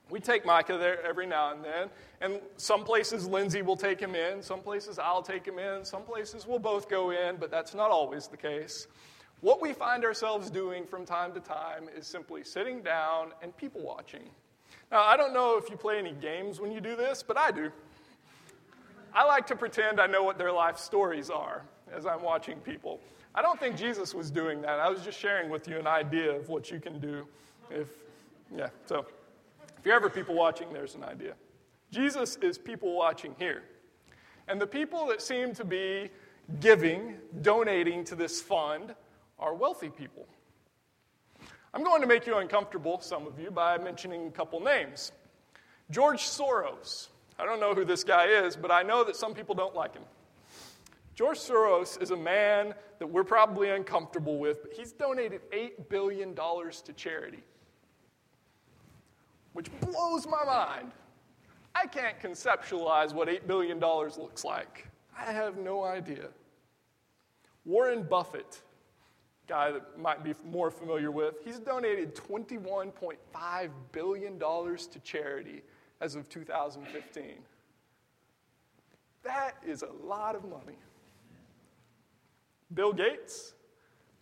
we 0.10 0.20
take 0.20 0.46
Micah 0.46 0.78
there 0.78 1.06
every 1.06 1.28
now 1.28 1.52
and 1.54 1.64
then, 1.64 1.90
and 2.22 2.40
some 2.58 2.84
places 2.84 3.28
Lindsay 3.28 3.62
will 3.62 3.78
take 3.78 4.00
him 4.00 4.16
in, 4.16 4.42
some 4.42 4.62
places 4.62 5.00
I'll 5.00 5.22
take 5.22 5.46
him 5.46 5.60
in, 5.60 5.86
some 5.86 6.04
places 6.04 6.48
we'll 6.48 6.60
both 6.60 6.90
go 6.90 7.12
in, 7.12 7.38
but 7.38 7.52
that's 7.52 7.74
not 7.74 7.92
always 7.92 8.28
the 8.28 8.38
case. 8.38 8.88
What 9.42 9.62
we 9.62 9.72
find 9.72 10.04
ourselves 10.04 10.50
doing 10.50 10.86
from 10.86 11.06
time 11.06 11.34
to 11.34 11.40
time 11.40 11.88
is 11.96 12.06
simply 12.06 12.44
sitting 12.44 12.82
down 12.82 13.32
and 13.42 13.56
people 13.56 13.82
watching. 13.82 14.24
Now, 14.92 15.04
I 15.04 15.16
don't 15.16 15.34
know 15.34 15.58
if 15.58 15.70
you 15.70 15.78
play 15.78 15.98
any 15.98 16.12
games 16.12 16.60
when 16.60 16.72
you 16.72 16.82
do 16.82 16.96
this, 16.96 17.24
but 17.24 17.38
I 17.38 17.52
do. 17.52 17.72
I 19.14 19.24
like 19.26 19.48
to 19.48 19.56
pretend 19.56 20.00
I 20.00 20.08
know 20.08 20.24
what 20.24 20.38
their 20.38 20.52
life 20.52 20.78
stories 20.78 21.30
are 21.30 21.64
as 21.92 22.06
I'm 22.06 22.22
watching 22.22 22.58
people. 22.58 23.00
I 23.34 23.42
don't 23.42 23.60
think 23.60 23.78
Jesus 23.78 24.14
was 24.14 24.30
doing 24.30 24.62
that. 24.62 24.80
I 24.80 24.90
was 24.90 25.02
just 25.02 25.20
sharing 25.20 25.50
with 25.50 25.68
you 25.68 25.78
an 25.78 25.88
idea 25.88 26.32
of 26.32 26.50
what 26.50 26.70
you 26.70 26.80
can 26.80 27.00
do 27.00 27.26
if, 27.70 27.88
yeah, 28.56 28.70
so 28.86 29.06
if 29.80 29.86
you're 29.86 29.96
ever 29.96 30.10
people 30.10 30.36
watching, 30.36 30.74
there's 30.74 30.96
an 30.96 31.04
idea. 31.04 31.36
Jesus 31.92 32.36
is 32.38 32.58
people 32.58 32.96
watching 32.96 33.34
here. 33.40 33.64
And 34.48 34.60
the 34.60 34.68
people 34.68 35.08
that 35.08 35.22
seem 35.22 35.54
to 35.56 35.64
be 35.64 36.10
giving, 36.60 37.16
donating 37.42 38.04
to 38.06 38.16
this 38.16 38.42
fund, 38.42 38.94
are 39.40 39.54
wealthy 39.54 39.90
people. 39.90 40.28
I'm 41.74 41.84
going 41.84 42.02
to 42.02 42.08
make 42.08 42.28
you 42.28 42.38
uncomfortable, 42.38 43.00
some 43.00 43.26
of 43.26 43.40
you, 43.40 43.52
by 43.52 43.78
mentioning 43.78 44.28
a 44.28 44.32
couple 44.32 44.60
names. 44.60 45.12
George 45.92 46.24
Soros. 46.24 47.08
I 47.38 47.46
don't 47.46 47.60
know 47.60 47.74
who 47.74 47.86
this 47.86 48.04
guy 48.04 48.26
is, 48.26 48.56
but 48.56 48.72
I 48.72 48.84
know 48.84 49.04
that 49.06 49.16
some 49.16 49.34
people 49.34 49.56
don't 49.56 49.76
like 49.76 49.94
him. 49.94 50.04
George 51.16 51.38
Soros 51.38 52.02
is 52.02 52.12
a 52.12 52.18
man 52.18 52.74
that 52.98 53.08
we're 53.08 53.24
probably 53.24 53.70
uncomfortable 53.70 54.40
with, 54.40 54.62
but 54.62 54.74
he's 54.74 54.92
donated 54.92 55.42
$8 55.52 55.90
billion 55.90 56.36
to 56.36 56.94
charity, 56.96 57.44
which 59.54 59.70
blows 59.82 60.28
my 60.28 60.44
mind. 60.44 60.92
I 61.76 61.86
can't 61.88 62.20
conceptualize 62.20 63.14
what 63.14 63.28
$8 63.28 63.48
billion 63.48 63.80
looks 63.80 64.44
like. 64.44 64.88
I 65.18 65.32
have 65.32 65.58
no 65.58 65.84
idea. 65.84 66.28
Warren 67.66 68.04
Buffett 68.04 68.62
guy 69.50 69.72
that 69.72 70.00
might 70.00 70.24
be 70.24 70.34
more 70.46 70.70
familiar 70.70 71.12
with, 71.12 71.36
he's 71.44 71.60
donated 71.60 72.16
$21.5 72.16 73.70
billion 73.92 74.40
to 74.40 75.00
charity 75.04 75.64
as 76.00 76.16
of 76.16 76.30
2015. 76.30 77.24
That 79.24 79.56
is 79.66 79.82
a 79.82 80.08
lot 80.08 80.36
of 80.36 80.44
money. 80.44 80.78
Bill 82.74 82.94
Gates, 82.94 83.56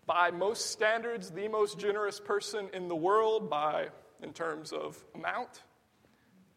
by 0.05 0.31
most 0.31 0.71
standards, 0.71 1.29
the 1.29 1.49
most 1.49 1.77
generous 1.77 2.19
person 2.19 2.69
in 2.73 2.87
the 2.87 2.95
world 2.95 3.49
by 3.49 3.89
in 4.23 4.33
terms 4.33 4.71
of 4.71 5.03
amount, 5.15 5.63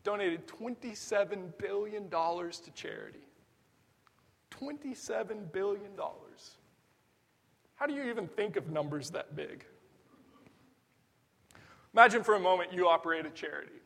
donated 0.03 0.47
$27 0.47 1.53
billion 1.59 2.09
to 2.09 2.71
charity. 2.75 3.21
$27 4.51 5.53
billion. 5.53 5.91
How 7.75 7.87
do 7.87 7.95
you 7.95 8.05
even 8.05 8.27
think 8.27 8.57
of 8.57 8.71
numbers 8.71 9.11
that 9.11 9.37
big? 9.37 9.65
Imagine 11.93 12.23
for 12.23 12.35
a 12.35 12.41
moment 12.41 12.73
you 12.73 12.89
operate 12.89 13.27
a 13.27 13.31
charity. 13.31 13.80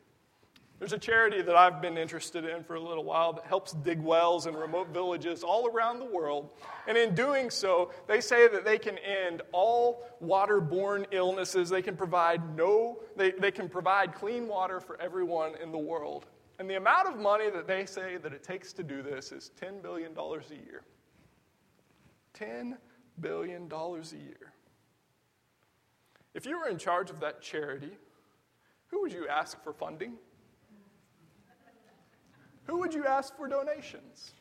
There's 0.77 0.91
a 0.91 0.99
charity 0.99 1.41
that 1.41 1.55
I've 1.55 1.81
been 1.81 1.97
interested 1.97 2.43
in 2.43 2.63
for 2.63 2.75
a 2.75 2.81
little 2.81 3.05
while 3.05 3.31
that 3.33 3.45
helps 3.45 3.71
dig 3.71 4.01
wells 4.01 4.45
in 4.45 4.55
remote 4.55 4.89
villages 4.89 5.41
all 5.41 5.67
around 5.67 5.99
the 5.99 6.05
world. 6.05 6.49
And 6.87 6.97
in 6.97 7.15
doing 7.15 7.49
so, 7.49 7.91
they 8.07 8.19
say 8.19 8.49
that 8.49 8.65
they 8.65 8.77
can 8.77 8.97
end 8.97 9.41
all 9.53 10.03
waterborne 10.21 11.05
illnesses. 11.11 11.69
They 11.69 11.81
can 11.81 11.95
provide 11.95 12.57
no 12.57 12.99
they, 13.15 13.31
they 13.31 13.51
can 13.51 13.69
provide 13.69 14.13
clean 14.13 14.47
water 14.47 14.79
for 14.81 14.99
everyone 15.01 15.53
in 15.61 15.71
the 15.71 15.77
world. 15.77 16.25
And 16.59 16.69
the 16.69 16.75
amount 16.75 17.07
of 17.07 17.17
money 17.17 17.49
that 17.49 17.67
they 17.67 17.85
say 17.85 18.17
that 18.17 18.33
it 18.33 18.43
takes 18.43 18.73
to 18.73 18.83
do 18.83 19.01
this 19.01 19.31
is 19.31 19.51
$10 19.61 19.81
billion 19.81 20.11
a 20.17 20.53
year. 20.53 20.83
$10 22.33 22.77
billion 23.19 23.71
a 23.71 24.15
year. 24.15 24.53
If 26.33 26.45
you 26.45 26.59
were 26.59 26.67
in 26.67 26.77
charge 26.77 27.09
of 27.09 27.21
that 27.21 27.41
charity, 27.41 27.91
who 28.87 29.01
would 29.01 29.13
you 29.13 29.27
ask 29.27 29.61
for 29.63 29.73
funding? 29.73 30.13
Who 32.65 32.79
would 32.79 32.93
you 32.93 33.05
ask 33.05 33.35
for 33.35 33.47
donations? 33.47 34.31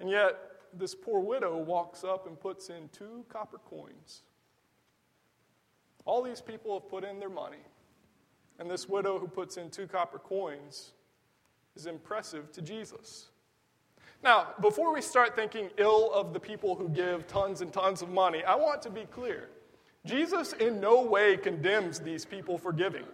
And 0.00 0.10
yet, 0.10 0.36
this 0.72 0.94
poor 0.94 1.20
widow 1.20 1.56
walks 1.58 2.04
up 2.04 2.26
and 2.26 2.38
puts 2.38 2.68
in 2.68 2.88
two 2.92 3.24
copper 3.28 3.58
coins. 3.58 4.22
All 6.04 6.22
these 6.22 6.40
people 6.40 6.78
have 6.78 6.88
put 6.88 7.04
in 7.04 7.18
their 7.18 7.28
money. 7.28 7.58
And 8.58 8.70
this 8.70 8.88
widow 8.88 9.18
who 9.18 9.28
puts 9.28 9.56
in 9.56 9.70
two 9.70 9.86
copper 9.86 10.18
coins 10.18 10.92
is 11.76 11.86
impressive 11.86 12.50
to 12.52 12.62
Jesus. 12.62 13.28
Now, 14.22 14.48
before 14.60 14.92
we 14.92 15.00
start 15.00 15.36
thinking 15.36 15.70
ill 15.78 16.12
of 16.12 16.32
the 16.32 16.40
people 16.40 16.74
who 16.74 16.88
give 16.88 17.26
tons 17.28 17.60
and 17.60 17.72
tons 17.72 18.02
of 18.02 18.08
money, 18.08 18.42
I 18.42 18.56
want 18.56 18.82
to 18.82 18.90
be 18.90 19.04
clear. 19.04 19.48
Jesus 20.04 20.54
in 20.54 20.80
no 20.80 21.02
way 21.02 21.36
condemns 21.36 22.00
these 22.00 22.24
people 22.24 22.58
for 22.58 22.72
giving. 22.72 23.04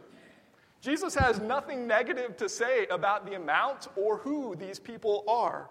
Jesus 0.85 1.15
has 1.15 1.41
nothing 1.41 1.87
negative 1.87 2.37
to 2.37 2.47
say 2.47 2.87
about 2.89 3.25
the 3.25 3.37
amount 3.37 3.89
or 3.97 4.19
who 4.19 4.55
these 4.55 4.79
people 4.79 5.25
are. 5.27 5.71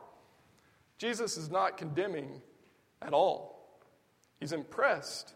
Jesus 0.97 1.37
is 1.37 1.51
not 1.51 1.77
condemning 1.77 2.41
at 2.99 3.13
all. 3.13 3.77
He's 4.39 4.53
impressed 4.53 5.35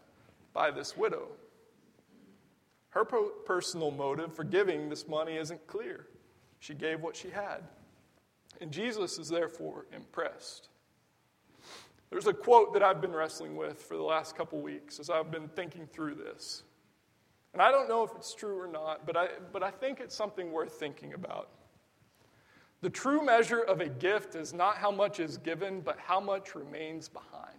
by 0.52 0.72
this 0.72 0.96
widow. 0.96 1.28
Her 2.88 3.04
personal 3.04 3.92
motive 3.92 4.34
for 4.34 4.42
giving 4.42 4.88
this 4.88 5.06
money 5.06 5.36
isn't 5.36 5.64
clear. 5.68 6.08
She 6.58 6.74
gave 6.74 7.00
what 7.00 7.14
she 7.14 7.30
had. 7.30 7.62
And 8.60 8.72
Jesus 8.72 9.16
is 9.16 9.28
therefore 9.28 9.86
impressed. 9.94 10.70
There's 12.10 12.26
a 12.26 12.32
quote 12.32 12.72
that 12.72 12.82
I've 12.82 13.00
been 13.00 13.14
wrestling 13.14 13.54
with 13.54 13.80
for 13.80 13.96
the 13.96 14.02
last 14.02 14.36
couple 14.36 14.60
weeks 14.60 14.98
as 14.98 15.08
I've 15.08 15.30
been 15.30 15.46
thinking 15.46 15.86
through 15.86 16.16
this. 16.16 16.64
And 17.52 17.62
I 17.62 17.70
don't 17.70 17.88
know 17.88 18.02
if 18.04 18.10
it's 18.14 18.34
true 18.34 18.60
or 18.60 18.68
not, 18.68 19.06
but 19.06 19.16
I, 19.16 19.28
but 19.52 19.62
I 19.62 19.70
think 19.70 20.00
it's 20.00 20.14
something 20.14 20.52
worth 20.52 20.72
thinking 20.74 21.14
about. 21.14 21.48
The 22.80 22.90
true 22.90 23.24
measure 23.24 23.60
of 23.60 23.80
a 23.80 23.88
gift 23.88 24.34
is 24.34 24.52
not 24.52 24.76
how 24.76 24.90
much 24.90 25.18
is 25.18 25.38
given, 25.38 25.80
but 25.80 25.98
how 25.98 26.20
much 26.20 26.54
remains 26.54 27.08
behind. 27.08 27.58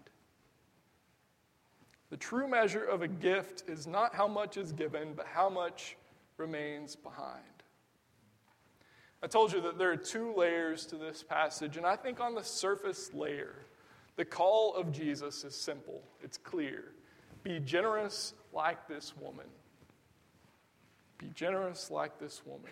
The 2.10 2.18
true 2.18 2.48
measure 2.48 2.84
of 2.84 3.02
a 3.02 3.08
gift 3.08 3.64
is 3.68 3.86
not 3.86 4.16
how 4.16 4.28
much 4.28 4.58
is 4.58 4.72
given, 4.72 5.14
but 5.16 5.28
how 5.28 5.50
much 5.50 5.98
remains 6.38 6.96
behind. 6.96 7.44
I 9.22 9.28
told 9.28 9.52
you 9.52 9.60
that 9.62 9.78
there 9.78 9.92
are 9.92 9.98
two 9.98 10.34
layers 10.36 10.86
to 10.88 10.96
this 10.96 11.22
passage, 11.22 11.76
and 11.76 11.86
I 11.86 11.98
think 11.98 12.22
on 12.22 12.34
the 12.34 12.44
surface 12.44 13.14
layer, 13.14 13.56
the 14.16 14.24
call 14.24 14.74
of 14.76 14.92
Jesus 14.92 15.44
is 15.44 15.56
simple, 15.56 16.02
it's 16.24 16.38
clear. 16.38 16.94
Be 17.44 17.60
generous 17.60 18.34
like 18.54 18.88
this 18.88 19.14
woman. 19.18 19.46
Be 21.20 21.30
generous 21.36 21.92
like 21.92 22.18
this 22.18 22.42
woman. 22.46 22.72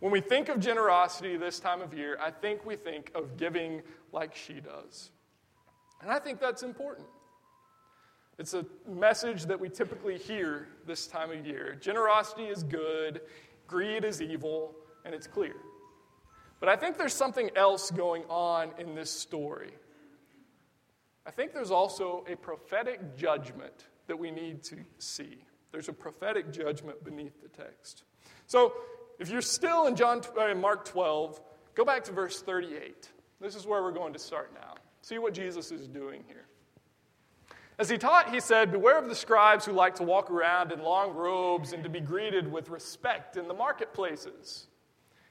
When 0.00 0.12
we 0.12 0.20
think 0.20 0.48
of 0.48 0.60
generosity 0.60 1.36
this 1.36 1.58
time 1.58 1.80
of 1.80 1.94
year, 1.94 2.18
I 2.22 2.30
think 2.30 2.66
we 2.66 2.76
think 2.76 3.10
of 3.14 3.36
giving 3.36 3.82
like 4.12 4.34
she 4.34 4.54
does. 4.60 5.10
And 6.02 6.10
I 6.10 6.18
think 6.18 6.40
that's 6.40 6.62
important. 6.62 7.06
It's 8.38 8.54
a 8.54 8.64
message 8.88 9.46
that 9.46 9.58
we 9.58 9.68
typically 9.68 10.18
hear 10.18 10.68
this 10.86 11.06
time 11.08 11.32
of 11.32 11.44
year. 11.44 11.74
Generosity 11.80 12.44
is 12.44 12.62
good, 12.62 13.22
greed 13.66 14.04
is 14.04 14.22
evil, 14.22 14.76
and 15.04 15.14
it's 15.14 15.26
clear. 15.26 15.56
But 16.60 16.68
I 16.68 16.76
think 16.76 16.98
there's 16.98 17.14
something 17.14 17.50
else 17.56 17.90
going 17.90 18.24
on 18.28 18.70
in 18.78 18.94
this 18.94 19.10
story. 19.10 19.72
I 21.26 21.30
think 21.30 21.52
there's 21.52 21.72
also 21.72 22.24
a 22.30 22.36
prophetic 22.36 23.16
judgment 23.16 23.86
that 24.06 24.18
we 24.18 24.30
need 24.30 24.62
to 24.64 24.76
see. 24.98 25.38
There's 25.72 25.88
a 25.88 25.92
prophetic 25.92 26.52
judgment 26.52 27.04
beneath 27.04 27.42
the 27.42 27.48
text. 27.48 28.04
So, 28.46 28.74
if 29.18 29.28
you're 29.28 29.42
still 29.42 29.86
in 29.86 29.96
John 29.96 30.22
uh, 30.38 30.54
Mark 30.54 30.84
12, 30.84 31.40
go 31.74 31.84
back 31.84 32.04
to 32.04 32.12
verse 32.12 32.40
38. 32.40 33.10
This 33.40 33.54
is 33.54 33.66
where 33.66 33.82
we're 33.82 33.92
going 33.92 34.12
to 34.12 34.18
start 34.18 34.52
now. 34.54 34.74
See 35.02 35.18
what 35.18 35.34
Jesus 35.34 35.70
is 35.72 35.88
doing 35.88 36.22
here. 36.26 36.46
As 37.78 37.88
he 37.88 37.96
taught, 37.96 38.32
he 38.32 38.40
said, 38.40 38.72
Beware 38.72 38.98
of 38.98 39.08
the 39.08 39.14
scribes 39.14 39.64
who 39.64 39.72
like 39.72 39.94
to 39.96 40.02
walk 40.02 40.30
around 40.30 40.72
in 40.72 40.82
long 40.82 41.14
robes 41.14 41.72
and 41.72 41.84
to 41.84 41.88
be 41.88 42.00
greeted 42.00 42.50
with 42.50 42.70
respect 42.70 43.36
in 43.36 43.46
the 43.46 43.54
marketplaces 43.54 44.66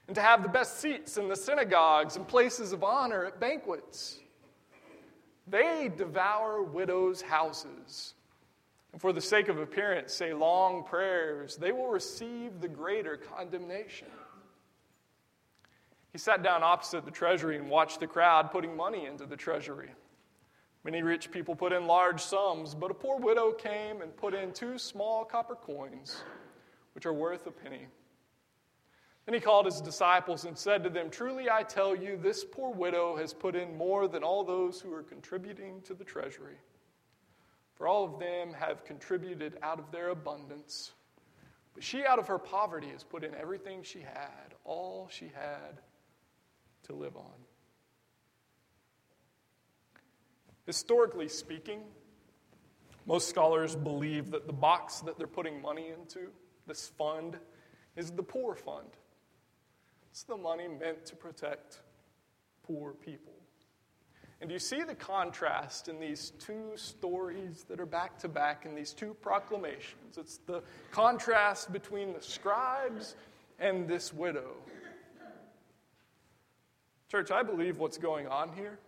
and 0.06 0.14
to 0.14 0.22
have 0.22 0.42
the 0.42 0.48
best 0.48 0.80
seats 0.80 1.18
in 1.18 1.28
the 1.28 1.36
synagogues 1.36 2.16
and 2.16 2.26
places 2.26 2.72
of 2.72 2.82
honor 2.82 3.26
at 3.26 3.38
banquets. 3.38 4.18
They 5.46 5.90
devour 5.94 6.62
widows' 6.62 7.20
houses. 7.20 8.14
And 8.92 9.00
for 9.00 9.12
the 9.12 9.20
sake 9.20 9.48
of 9.48 9.58
appearance, 9.58 10.14
say 10.14 10.32
long 10.32 10.84
prayers. 10.84 11.56
They 11.56 11.72
will 11.72 11.88
receive 11.88 12.60
the 12.60 12.68
greater 12.68 13.16
condemnation. 13.16 14.08
He 16.12 16.18
sat 16.18 16.42
down 16.42 16.62
opposite 16.62 17.04
the 17.04 17.10
treasury 17.10 17.56
and 17.56 17.68
watched 17.68 18.00
the 18.00 18.06
crowd 18.06 18.50
putting 18.50 18.76
money 18.76 19.06
into 19.06 19.26
the 19.26 19.36
treasury. 19.36 19.90
Many 20.84 21.02
rich 21.02 21.30
people 21.30 21.54
put 21.54 21.72
in 21.72 21.86
large 21.86 22.20
sums, 22.20 22.74
but 22.74 22.90
a 22.90 22.94
poor 22.94 23.18
widow 23.18 23.52
came 23.52 24.00
and 24.00 24.16
put 24.16 24.32
in 24.32 24.52
two 24.52 24.78
small 24.78 25.24
copper 25.24 25.54
coins, 25.54 26.22
which 26.94 27.04
are 27.04 27.12
worth 27.12 27.46
a 27.46 27.50
penny. 27.50 27.88
Then 29.26 29.34
he 29.34 29.40
called 29.40 29.66
his 29.66 29.82
disciples 29.82 30.46
and 30.46 30.56
said 30.56 30.82
to 30.84 30.88
them, 30.88 31.10
Truly 31.10 31.50
I 31.50 31.62
tell 31.62 31.94
you, 31.94 32.16
this 32.16 32.42
poor 32.42 32.72
widow 32.72 33.14
has 33.16 33.34
put 33.34 33.54
in 33.54 33.76
more 33.76 34.08
than 34.08 34.22
all 34.22 34.42
those 34.42 34.80
who 34.80 34.90
are 34.94 35.02
contributing 35.02 35.82
to 35.82 35.92
the 35.92 36.04
treasury. 36.04 36.56
For 37.78 37.86
all 37.86 38.04
of 38.04 38.18
them 38.18 38.52
have 38.52 38.84
contributed 38.84 39.56
out 39.62 39.78
of 39.78 39.92
their 39.92 40.08
abundance. 40.08 40.92
But 41.74 41.84
she, 41.84 42.04
out 42.04 42.18
of 42.18 42.26
her 42.26 42.38
poverty, 42.38 42.88
has 42.88 43.04
put 43.04 43.22
in 43.22 43.34
everything 43.36 43.84
she 43.84 44.00
had, 44.00 44.54
all 44.64 45.08
she 45.10 45.30
had 45.32 45.80
to 46.84 46.92
live 46.92 47.16
on. 47.16 47.32
Historically 50.66 51.28
speaking, 51.28 51.80
most 53.06 53.28
scholars 53.28 53.76
believe 53.76 54.32
that 54.32 54.48
the 54.48 54.52
box 54.52 55.00
that 55.00 55.16
they're 55.16 55.28
putting 55.28 55.62
money 55.62 55.86
into, 55.88 56.28
this 56.66 56.88
fund, 56.98 57.38
is 57.96 58.10
the 58.10 58.24
poor 58.24 58.56
fund. 58.56 58.88
It's 60.10 60.24
the 60.24 60.36
money 60.36 60.66
meant 60.66 61.06
to 61.06 61.16
protect 61.16 61.80
poor 62.64 62.92
people. 62.92 63.37
And 64.40 64.50
you 64.52 64.60
see 64.60 64.82
the 64.82 64.94
contrast 64.94 65.88
in 65.88 65.98
these 65.98 66.32
two 66.38 66.72
stories 66.76 67.64
that 67.68 67.80
are 67.80 67.86
back 67.86 68.18
to 68.20 68.28
back 68.28 68.66
in 68.66 68.74
these 68.74 68.92
two 68.92 69.14
proclamations? 69.14 70.16
It's 70.16 70.38
the 70.46 70.62
contrast 70.92 71.72
between 71.72 72.12
the 72.12 72.22
scribes 72.22 73.16
and 73.58 73.88
this 73.88 74.14
widow. 74.14 74.54
Church, 77.10 77.30
I 77.30 77.42
believe 77.42 77.78
what's 77.78 77.98
going 77.98 78.28
on 78.28 78.52
here 78.52 78.78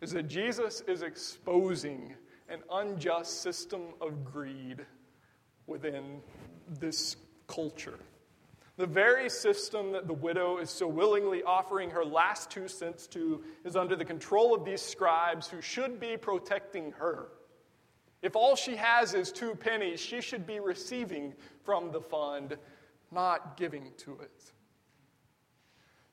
is 0.00 0.12
that 0.12 0.28
Jesus 0.28 0.80
is 0.82 1.02
exposing 1.02 2.14
an 2.48 2.60
unjust 2.70 3.42
system 3.42 3.82
of 4.00 4.24
greed 4.24 4.84
within 5.66 6.20
this 6.80 7.16
culture. 7.46 7.98
The 8.76 8.86
very 8.86 9.28
system 9.28 9.92
that 9.92 10.06
the 10.06 10.14
widow 10.14 10.58
is 10.58 10.70
so 10.70 10.88
willingly 10.88 11.42
offering 11.42 11.90
her 11.90 12.04
last 12.04 12.50
two 12.50 12.68
cents 12.68 13.06
to 13.08 13.44
is 13.64 13.76
under 13.76 13.96
the 13.96 14.04
control 14.04 14.54
of 14.54 14.64
these 14.64 14.80
scribes 14.80 15.46
who 15.46 15.60
should 15.60 16.00
be 16.00 16.16
protecting 16.16 16.92
her. 16.92 17.28
If 18.22 18.34
all 18.34 18.56
she 18.56 18.76
has 18.76 19.14
is 19.14 19.30
two 19.30 19.54
pennies, 19.54 20.00
she 20.00 20.20
should 20.20 20.46
be 20.46 20.60
receiving 20.60 21.34
from 21.64 21.92
the 21.92 22.00
fund, 22.00 22.56
not 23.10 23.56
giving 23.56 23.90
to 23.98 24.18
it. 24.20 24.52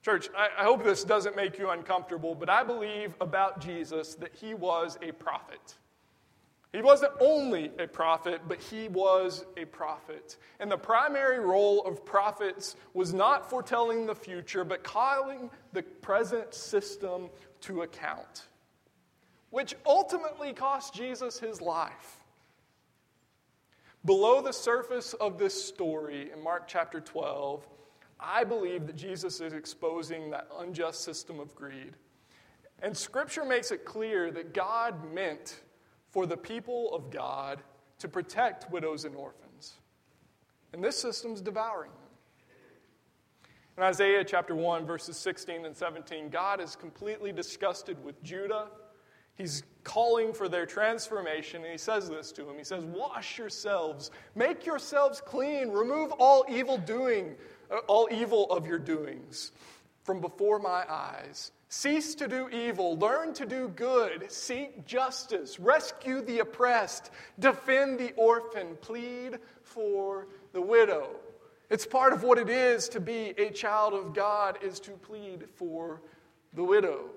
Church, 0.01 0.29
I, 0.35 0.63
hope 0.63 0.83
this 0.83 1.03
doesn't 1.03 1.35
make 1.35 1.59
you 1.59 1.69
uncomfortable, 1.69 2.33
but 2.33 2.49
I 2.49 2.63
believe 2.63 3.15
about 3.21 3.59
Jesus 3.59 4.15
that 4.15 4.33
he 4.33 4.53
was 4.53 4.97
a 5.01 5.11
prophet. 5.11 5.75
He 6.71 6.81
wasn't 6.83 7.13
only 7.19 7.71
a 7.79 7.87
prophet, 7.87 8.41
but 8.47 8.61
he 8.61 8.89
was 8.89 9.45
a 9.57 9.65
prophet. 9.65 10.37
And 10.59 10.71
the 10.71 10.77
primary 10.77 11.39
role 11.39 11.81
of 11.81 12.05
prophets 12.05 12.75
was 12.93 13.11
not 13.11 13.49
foretelling 13.49 14.05
the 14.05 14.13
future, 14.13 14.63
but 14.63 14.83
calling 14.83 15.49
the 15.73 15.81
present 15.81 16.53
system 16.53 17.29
to 17.61 17.81
account, 17.81 18.47
which 19.49 19.73
ultimately 19.83 20.53
cost 20.53 20.93
Jesus 20.93 21.39
his 21.39 21.59
life. 21.59 22.17
Below 24.05 24.41
the 24.41 24.53
surface 24.53 25.13
of 25.13 25.39
this 25.39 25.65
story 25.65 26.29
in 26.31 26.41
Mark 26.41 26.67
chapter 26.67 27.01
12, 27.01 27.67
I 28.19 28.43
believe 28.43 28.85
that 28.85 28.95
Jesus 28.95 29.41
is 29.41 29.53
exposing 29.53 30.29
that 30.29 30.47
unjust 30.59 31.03
system 31.03 31.39
of 31.39 31.55
greed. 31.55 31.95
And 32.81 32.95
Scripture 32.95 33.43
makes 33.43 33.71
it 33.71 33.85
clear 33.85 34.29
that 34.31 34.53
God 34.53 35.11
meant 35.13 35.59
for 36.11 36.25
the 36.25 36.37
people 36.37 36.93
of 36.93 37.11
God 37.11 37.61
to 37.99 38.07
protect 38.07 38.71
widows 38.71 39.05
and 39.05 39.15
orphans. 39.15 39.73
And 40.73 40.83
this 40.83 40.97
system's 40.97 41.41
devouring 41.41 41.91
them. 41.91 41.99
In 43.77 43.83
Isaiah 43.83 44.23
chapter 44.23 44.55
1, 44.55 44.85
verses 44.85 45.17
16 45.17 45.65
and 45.65 45.75
17, 45.75 46.29
God 46.29 46.59
is 46.59 46.75
completely 46.75 47.31
disgusted 47.31 48.03
with 48.03 48.21
Judah. 48.23 48.67
He's 49.35 49.63
calling 49.85 50.33
for 50.33 50.49
their 50.49 50.65
transformation, 50.65 51.63
and 51.63 51.71
he 51.71 51.77
says 51.77 52.09
this 52.09 52.33
to 52.33 52.43
them. 52.43 52.57
He 52.57 52.65
says, 52.65 52.83
Wash 52.83 53.37
yourselves, 53.37 54.11
make 54.35 54.65
yourselves 54.65 55.21
clean, 55.21 55.69
remove 55.69 56.11
all 56.19 56.45
evil 56.49 56.77
doing, 56.77 57.35
all 57.87 58.09
evil 58.11 58.51
of 58.51 58.67
your 58.67 58.79
doings 58.79 59.53
from 60.03 60.19
before 60.19 60.59
my 60.59 60.83
eyes. 60.89 61.53
Cease 61.71 62.15
to 62.15 62.27
do 62.27 62.49
evil, 62.49 62.97
learn 62.97 63.31
to 63.35 63.45
do 63.45 63.67
good, 63.69 64.31
seek 64.31 64.87
justice, 64.87 65.59
rescue 65.59 66.19
the 66.21 66.39
oppressed, 66.39 67.11
defend 67.37 67.99
the 67.99 68.11
orphan, 68.13 68.75
plead 68.81 69.37
for 69.61 70.27
the 70.51 70.61
widow. 70.61 71.11
It's 71.69 71.85
part 71.85 72.11
of 72.11 72.23
what 72.23 72.39
it 72.39 72.49
is 72.49 72.89
to 72.89 72.99
be 72.99 73.35
a 73.37 73.51
child 73.51 73.93
of 73.93 74.15
God 74.15 74.57
is 74.63 74.79
to 74.79 74.91
plead 74.93 75.47
for 75.57 76.01
the 76.53 76.63
widow. 76.63 77.11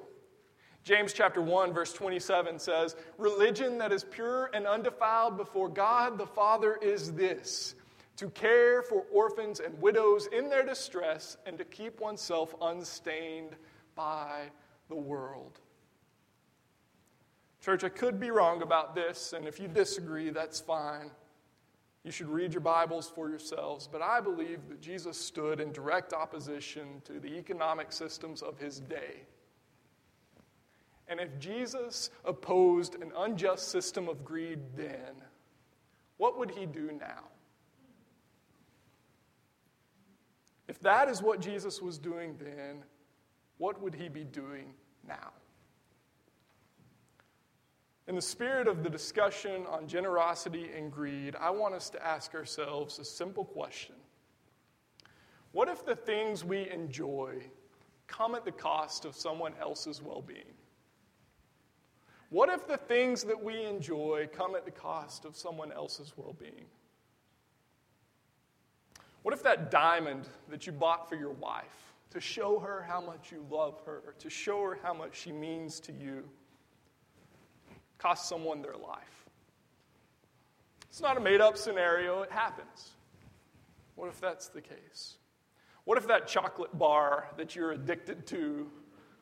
James 0.84 1.14
chapter 1.14 1.40
1 1.40 1.72
verse 1.72 1.94
27 1.94 2.58
says, 2.58 2.94
"Religion 3.16 3.78
that 3.78 3.90
is 3.90 4.04
pure 4.04 4.50
and 4.52 4.66
undefiled 4.66 5.38
before 5.38 5.70
God 5.70 6.18
the 6.18 6.26
Father 6.26 6.76
is 6.76 7.14
this: 7.14 7.74
to 8.16 8.28
care 8.28 8.82
for 8.82 9.06
orphans 9.10 9.60
and 9.60 9.80
widows 9.80 10.26
in 10.26 10.50
their 10.50 10.62
distress 10.62 11.38
and 11.46 11.56
to 11.56 11.64
keep 11.64 12.00
oneself 12.00 12.54
unstained 12.60 13.56
by 13.94 14.50
the 14.88 14.94
world. 14.96 15.60
Church, 17.62 17.84
I 17.84 17.88
could 17.88 18.18
be 18.18 18.30
wrong 18.30 18.62
about 18.62 18.94
this, 18.94 19.32
and 19.32 19.46
if 19.46 19.60
you 19.60 19.68
disagree, 19.68 20.30
that's 20.30 20.60
fine. 20.60 21.10
You 22.04 22.10
should 22.10 22.28
read 22.28 22.52
your 22.52 22.60
Bibles 22.60 23.08
for 23.08 23.28
yourselves, 23.28 23.88
but 23.90 24.02
I 24.02 24.20
believe 24.20 24.68
that 24.68 24.80
Jesus 24.80 25.16
stood 25.16 25.60
in 25.60 25.70
direct 25.70 26.12
opposition 26.12 27.00
to 27.04 27.20
the 27.20 27.38
economic 27.38 27.92
systems 27.92 28.42
of 28.42 28.58
his 28.58 28.80
day. 28.80 29.22
And 31.06 31.20
if 31.20 31.38
Jesus 31.38 32.10
opposed 32.24 32.96
an 32.96 33.12
unjust 33.16 33.68
system 33.68 34.08
of 34.08 34.24
greed 34.24 34.58
then, 34.74 35.22
what 36.16 36.38
would 36.38 36.50
he 36.50 36.66
do 36.66 36.90
now? 36.98 37.24
If 40.66 40.80
that 40.80 41.08
is 41.08 41.22
what 41.22 41.40
Jesus 41.40 41.82
was 41.82 41.98
doing 41.98 42.36
then, 42.40 42.82
what 43.62 43.80
would 43.80 43.94
he 43.94 44.08
be 44.08 44.24
doing 44.24 44.74
now? 45.06 45.30
In 48.08 48.16
the 48.16 48.20
spirit 48.20 48.66
of 48.66 48.82
the 48.82 48.90
discussion 48.90 49.66
on 49.70 49.86
generosity 49.86 50.70
and 50.76 50.90
greed, 50.90 51.36
I 51.38 51.50
want 51.50 51.72
us 51.72 51.88
to 51.90 52.04
ask 52.04 52.34
ourselves 52.34 52.98
a 52.98 53.04
simple 53.04 53.44
question 53.44 53.94
What 55.52 55.68
if 55.68 55.86
the 55.86 55.94
things 55.94 56.44
we 56.44 56.68
enjoy 56.70 57.36
come 58.08 58.34
at 58.34 58.44
the 58.44 58.50
cost 58.50 59.04
of 59.04 59.14
someone 59.14 59.54
else's 59.60 60.02
well 60.02 60.22
being? 60.22 60.54
What 62.30 62.48
if 62.48 62.66
the 62.66 62.78
things 62.78 63.22
that 63.22 63.40
we 63.40 63.64
enjoy 63.64 64.28
come 64.32 64.56
at 64.56 64.64
the 64.64 64.72
cost 64.72 65.24
of 65.24 65.36
someone 65.36 65.70
else's 65.70 66.14
well 66.16 66.34
being? 66.36 66.66
What 69.22 69.32
if 69.32 69.44
that 69.44 69.70
diamond 69.70 70.26
that 70.48 70.66
you 70.66 70.72
bought 70.72 71.08
for 71.08 71.14
your 71.14 71.30
wife 71.30 71.91
to 72.12 72.20
show 72.20 72.58
her 72.58 72.84
how 72.86 73.00
much 73.00 73.32
you 73.32 73.44
love 73.50 73.80
her, 73.86 74.14
to 74.18 74.28
show 74.28 74.62
her 74.62 74.78
how 74.82 74.92
much 74.92 75.18
she 75.18 75.32
means 75.32 75.80
to 75.80 75.92
you, 75.92 76.28
cost 77.96 78.28
someone 78.28 78.60
their 78.60 78.76
life. 78.76 79.26
It's 80.90 81.00
not 81.00 81.16
a 81.16 81.20
made 81.20 81.40
up 81.40 81.56
scenario, 81.56 82.20
it 82.20 82.30
happens. 82.30 82.90
What 83.94 84.08
if 84.08 84.20
that's 84.20 84.48
the 84.48 84.60
case? 84.60 85.14
What 85.84 85.96
if 85.96 86.06
that 86.08 86.28
chocolate 86.28 86.78
bar 86.78 87.28
that 87.38 87.56
you're 87.56 87.72
addicted 87.72 88.26
to, 88.26 88.70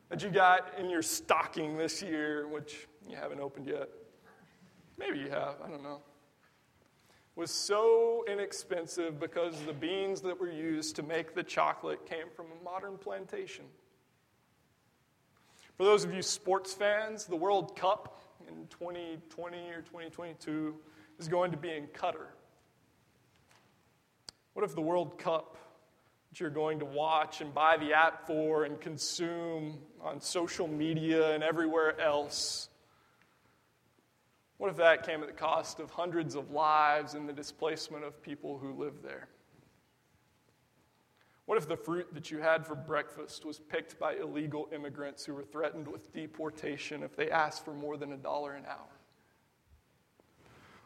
that 0.09 0.21
you 0.21 0.29
got 0.29 0.77
in 0.77 0.89
your 0.89 1.01
stocking 1.01 1.77
this 1.77 2.01
year, 2.01 2.47
which 2.49 2.87
you 3.07 3.15
haven't 3.15 3.39
opened 3.39 3.67
yet? 3.67 3.87
Maybe 4.97 5.19
you 5.19 5.29
have, 5.29 5.55
I 5.63 5.69
don't 5.69 5.81
know 5.81 6.01
was 7.35 7.51
so 7.51 8.25
inexpensive 8.27 9.19
because 9.19 9.59
the 9.61 9.73
beans 9.73 10.21
that 10.21 10.39
were 10.39 10.51
used 10.51 10.95
to 10.97 11.03
make 11.03 11.33
the 11.33 11.43
chocolate 11.43 12.05
came 12.05 12.27
from 12.35 12.47
a 12.47 12.63
modern 12.63 12.97
plantation. 12.97 13.65
For 15.77 15.85
those 15.85 16.03
of 16.03 16.13
you 16.13 16.21
sports 16.21 16.73
fans, 16.73 17.25
the 17.25 17.35
World 17.35 17.75
Cup 17.75 18.21
in 18.47 18.67
2020 18.67 19.57
or 19.69 19.81
2022 19.81 20.75
is 21.17 21.27
going 21.27 21.51
to 21.51 21.57
be 21.57 21.71
in 21.71 21.87
Qatar. 21.87 22.27
What 24.53 24.65
if 24.65 24.75
the 24.75 24.81
World 24.81 25.17
Cup 25.17 25.57
that 26.29 26.39
you're 26.39 26.49
going 26.49 26.79
to 26.79 26.85
watch 26.85 27.41
and 27.41 27.53
buy 27.53 27.77
the 27.77 27.93
app 27.93 28.27
for 28.27 28.65
and 28.65 28.79
consume 28.79 29.79
on 30.01 30.19
social 30.19 30.67
media 30.67 31.33
and 31.33 31.43
everywhere 31.43 31.99
else? 31.99 32.69
What 34.61 34.69
if 34.69 34.77
that 34.77 35.03
came 35.03 35.23
at 35.23 35.27
the 35.27 35.33
cost 35.33 35.79
of 35.79 35.89
hundreds 35.89 36.35
of 36.35 36.51
lives 36.51 37.15
and 37.15 37.27
the 37.27 37.33
displacement 37.33 38.03
of 38.03 38.21
people 38.21 38.59
who 38.59 38.73
live 38.73 39.01
there? 39.01 39.27
What 41.47 41.57
if 41.57 41.67
the 41.67 41.75
fruit 41.75 42.13
that 42.13 42.29
you 42.29 42.37
had 42.37 42.63
for 42.63 42.75
breakfast 42.75 43.43
was 43.43 43.57
picked 43.57 43.97
by 43.97 44.17
illegal 44.17 44.69
immigrants 44.71 45.25
who 45.25 45.33
were 45.33 45.41
threatened 45.41 45.87
with 45.87 46.13
deportation 46.13 47.01
if 47.01 47.15
they 47.15 47.31
asked 47.31 47.65
for 47.65 47.73
more 47.73 47.97
than 47.97 48.11
a 48.13 48.17
dollar 48.17 48.53
an 48.53 48.65
hour? 48.67 48.99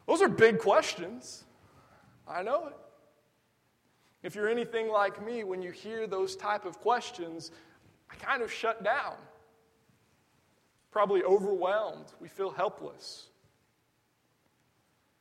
Those 0.08 0.22
are 0.22 0.30
big 0.30 0.60
questions. 0.60 1.44
I 2.26 2.44
know 2.44 2.68
it. 2.68 2.78
If 4.24 4.36
you're 4.36 4.48
anything 4.48 4.88
like 4.88 5.22
me, 5.22 5.44
when 5.44 5.62
you 5.62 5.72
hear 5.72 6.08
those 6.08 6.38
type 6.38 6.64
of 6.64 6.80
questions, 6.80 7.52
I 8.10 8.16
kind 8.16 8.42
of 8.42 8.50
shut 8.50 8.86
down. 8.86 9.16
Probably 10.92 11.24
overwhelmed. 11.24 12.14
We 12.22 12.30
feel 12.30 12.52
helpless. 12.52 13.32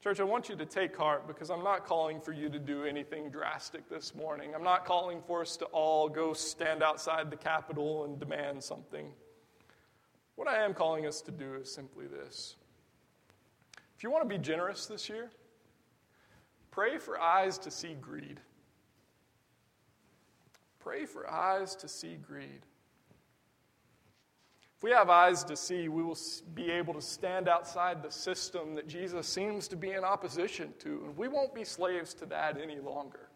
Church, 0.04 0.20
I 0.20 0.24
want 0.24 0.50
you 0.50 0.56
to 0.56 0.66
take 0.66 0.94
heart 0.94 1.26
because 1.26 1.48
I'm 1.48 1.64
not 1.64 1.86
calling 1.86 2.20
for 2.20 2.32
you 2.32 2.50
to 2.50 2.58
do 2.58 2.84
anything 2.84 3.30
drastic 3.30 3.88
this 3.88 4.14
morning. 4.14 4.54
I'm 4.54 4.62
not 4.62 4.84
calling 4.84 5.22
for 5.26 5.40
us 5.40 5.56
to 5.56 5.64
all 5.72 6.10
go 6.10 6.34
stand 6.34 6.82
outside 6.82 7.30
the 7.30 7.38
Capitol 7.38 8.04
and 8.04 8.20
demand 8.20 8.62
something. 8.62 9.10
What 10.36 10.46
I 10.46 10.62
am 10.62 10.74
calling 10.74 11.06
us 11.06 11.22
to 11.22 11.30
do 11.30 11.54
is 11.54 11.72
simply 11.72 12.06
this. 12.06 12.56
If 13.96 14.02
you 14.02 14.10
want 14.10 14.28
to 14.28 14.28
be 14.28 14.36
generous 14.36 14.84
this 14.84 15.08
year, 15.08 15.30
pray 16.70 16.98
for 16.98 17.18
eyes 17.18 17.56
to 17.60 17.70
see 17.70 17.94
greed. 17.94 18.40
Pray 20.80 21.06
for 21.06 21.30
eyes 21.30 21.74
to 21.76 21.88
see 21.88 22.16
greed. 22.16 22.60
We 24.84 24.90
have 24.90 25.08
eyes 25.08 25.44
to 25.44 25.56
see, 25.56 25.88
we 25.88 26.02
will 26.02 26.18
be 26.52 26.70
able 26.70 26.92
to 26.92 27.00
stand 27.00 27.48
outside 27.48 28.02
the 28.02 28.10
system 28.10 28.74
that 28.74 28.86
Jesus 28.86 29.26
seems 29.26 29.66
to 29.68 29.76
be 29.76 29.92
in 29.92 30.04
opposition 30.04 30.74
to, 30.80 31.04
and 31.06 31.16
we 31.16 31.26
won't 31.26 31.54
be 31.54 31.64
slaves 31.64 32.12
to 32.12 32.26
that 32.26 32.60
any 32.60 32.78
longer. 32.80 33.30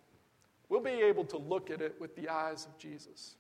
We'll 0.68 0.82
be 0.82 1.00
able 1.00 1.24
to 1.24 1.38
look 1.38 1.70
at 1.70 1.80
it 1.80 1.98
with 1.98 2.14
the 2.16 2.28
eyes 2.28 2.66
of 2.66 2.76
Jesus. 2.76 3.36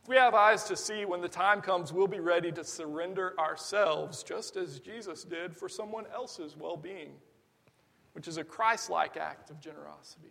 If 0.00 0.08
we 0.08 0.14
have 0.14 0.32
eyes 0.36 0.62
to 0.66 0.76
see, 0.76 1.04
when 1.04 1.20
the 1.20 1.28
time 1.28 1.60
comes, 1.60 1.92
we'll 1.92 2.06
be 2.06 2.20
ready 2.20 2.52
to 2.52 2.62
surrender 2.62 3.34
ourselves, 3.36 4.22
just 4.22 4.56
as 4.56 4.78
Jesus 4.78 5.24
did 5.24 5.56
for 5.56 5.68
someone 5.68 6.04
else's 6.14 6.56
well 6.56 6.76
being, 6.76 7.14
which 8.12 8.28
is 8.28 8.36
a 8.36 8.44
Christ 8.44 8.90
like 8.90 9.16
act 9.16 9.50
of 9.50 9.58
generosity. 9.58 10.30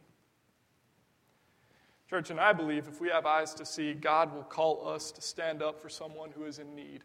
Church, 2.10 2.32
and 2.32 2.40
I 2.40 2.54
believe 2.54 2.88
if 2.88 3.00
we 3.00 3.10
have 3.10 3.28
eyes 3.28 3.54
to 3.56 3.66
see, 3.66 3.94
God 3.94 4.34
will 4.34 4.44
call 4.44 4.88
us 4.88 5.12
to 5.12 5.22
stand 5.22 5.62
up 5.62 5.80
for 5.80 5.90
someone 5.90 6.32
who 6.32 6.46
is 6.46 6.58
in 6.58 6.76
need. 6.76 7.04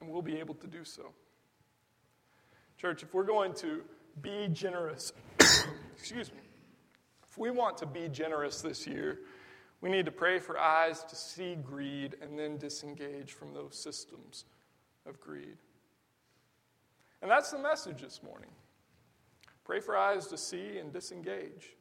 And 0.00 0.10
we'll 0.10 0.22
be 0.22 0.38
able 0.38 0.54
to 0.56 0.66
do 0.66 0.84
so. 0.84 1.12
Church, 2.78 3.04
if 3.04 3.14
we're 3.14 3.22
going 3.22 3.54
to 3.54 3.82
be 4.20 4.48
generous, 4.52 5.12
excuse 5.96 6.32
me, 6.32 6.40
if 7.28 7.38
we 7.38 7.52
want 7.52 7.78
to 7.78 7.86
be 7.86 8.08
generous 8.08 8.60
this 8.60 8.88
year, 8.88 9.20
we 9.80 9.88
need 9.88 10.06
to 10.06 10.12
pray 10.12 10.40
for 10.40 10.58
eyes 10.58 11.04
to 11.04 11.14
see 11.14 11.54
greed 11.54 12.16
and 12.20 12.36
then 12.36 12.58
disengage 12.58 13.34
from 13.34 13.54
those 13.54 13.78
systems 13.78 14.46
of 15.06 15.20
greed. 15.20 15.58
And 17.22 17.30
that's 17.30 17.52
the 17.52 17.58
message 17.58 18.02
this 18.02 18.20
morning. 18.22 18.50
Pray 19.62 19.78
for 19.78 19.96
eyes 19.96 20.26
to 20.26 20.36
see 20.36 20.78
and 20.78 20.92
disengage. 20.92 21.76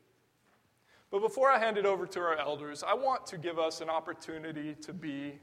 But 1.11 1.21
before 1.21 1.49
I 1.49 1.57
hand 1.57 1.77
it 1.77 1.85
over 1.85 2.05
to 2.05 2.19
our 2.19 2.37
elders, 2.37 2.83
I 2.83 2.93
want 2.93 3.25
to 3.27 3.37
give 3.37 3.57
us 3.57 3.81
an 3.81 3.89
opportunity 3.89 4.75
to 4.81 4.93
be 4.93 5.39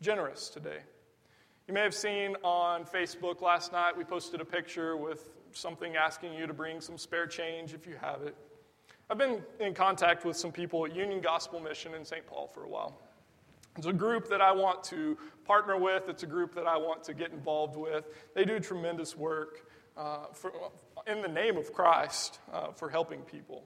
generous 0.00 0.48
today. 0.48 0.78
You 1.68 1.74
may 1.74 1.80
have 1.80 1.94
seen 1.94 2.34
on 2.42 2.84
Facebook 2.84 3.42
last 3.42 3.72
night, 3.72 3.96
we 3.96 4.04
posted 4.04 4.40
a 4.40 4.44
picture 4.44 4.96
with 4.96 5.30
something 5.52 5.96
asking 5.96 6.32
you 6.32 6.46
to 6.46 6.54
bring 6.54 6.80
some 6.80 6.96
spare 6.96 7.26
change 7.26 7.74
if 7.74 7.86
you 7.86 7.96
have 8.00 8.22
it. 8.22 8.34
I've 9.10 9.18
been 9.18 9.42
in 9.60 9.74
contact 9.74 10.24
with 10.24 10.36
some 10.36 10.50
people 10.50 10.86
at 10.86 10.96
Union 10.96 11.20
Gospel 11.20 11.60
Mission 11.60 11.94
in 11.94 12.04
St. 12.04 12.26
Paul 12.26 12.48
for 12.48 12.64
a 12.64 12.68
while. 12.68 12.98
It's 13.76 13.86
a 13.86 13.92
group 13.92 14.28
that 14.28 14.40
I 14.40 14.52
want 14.52 14.82
to 14.84 15.18
partner 15.44 15.78
with, 15.78 16.08
it's 16.08 16.22
a 16.22 16.26
group 16.26 16.54
that 16.54 16.66
I 16.66 16.78
want 16.78 17.04
to 17.04 17.14
get 17.14 17.32
involved 17.32 17.76
with. 17.76 18.06
They 18.34 18.44
do 18.44 18.58
tremendous 18.60 19.16
work 19.16 19.66
uh, 19.96 20.26
for, 20.32 20.52
in 21.06 21.20
the 21.20 21.28
name 21.28 21.58
of 21.58 21.72
Christ 21.72 22.38
uh, 22.52 22.72
for 22.72 22.88
helping 22.88 23.20
people. 23.20 23.64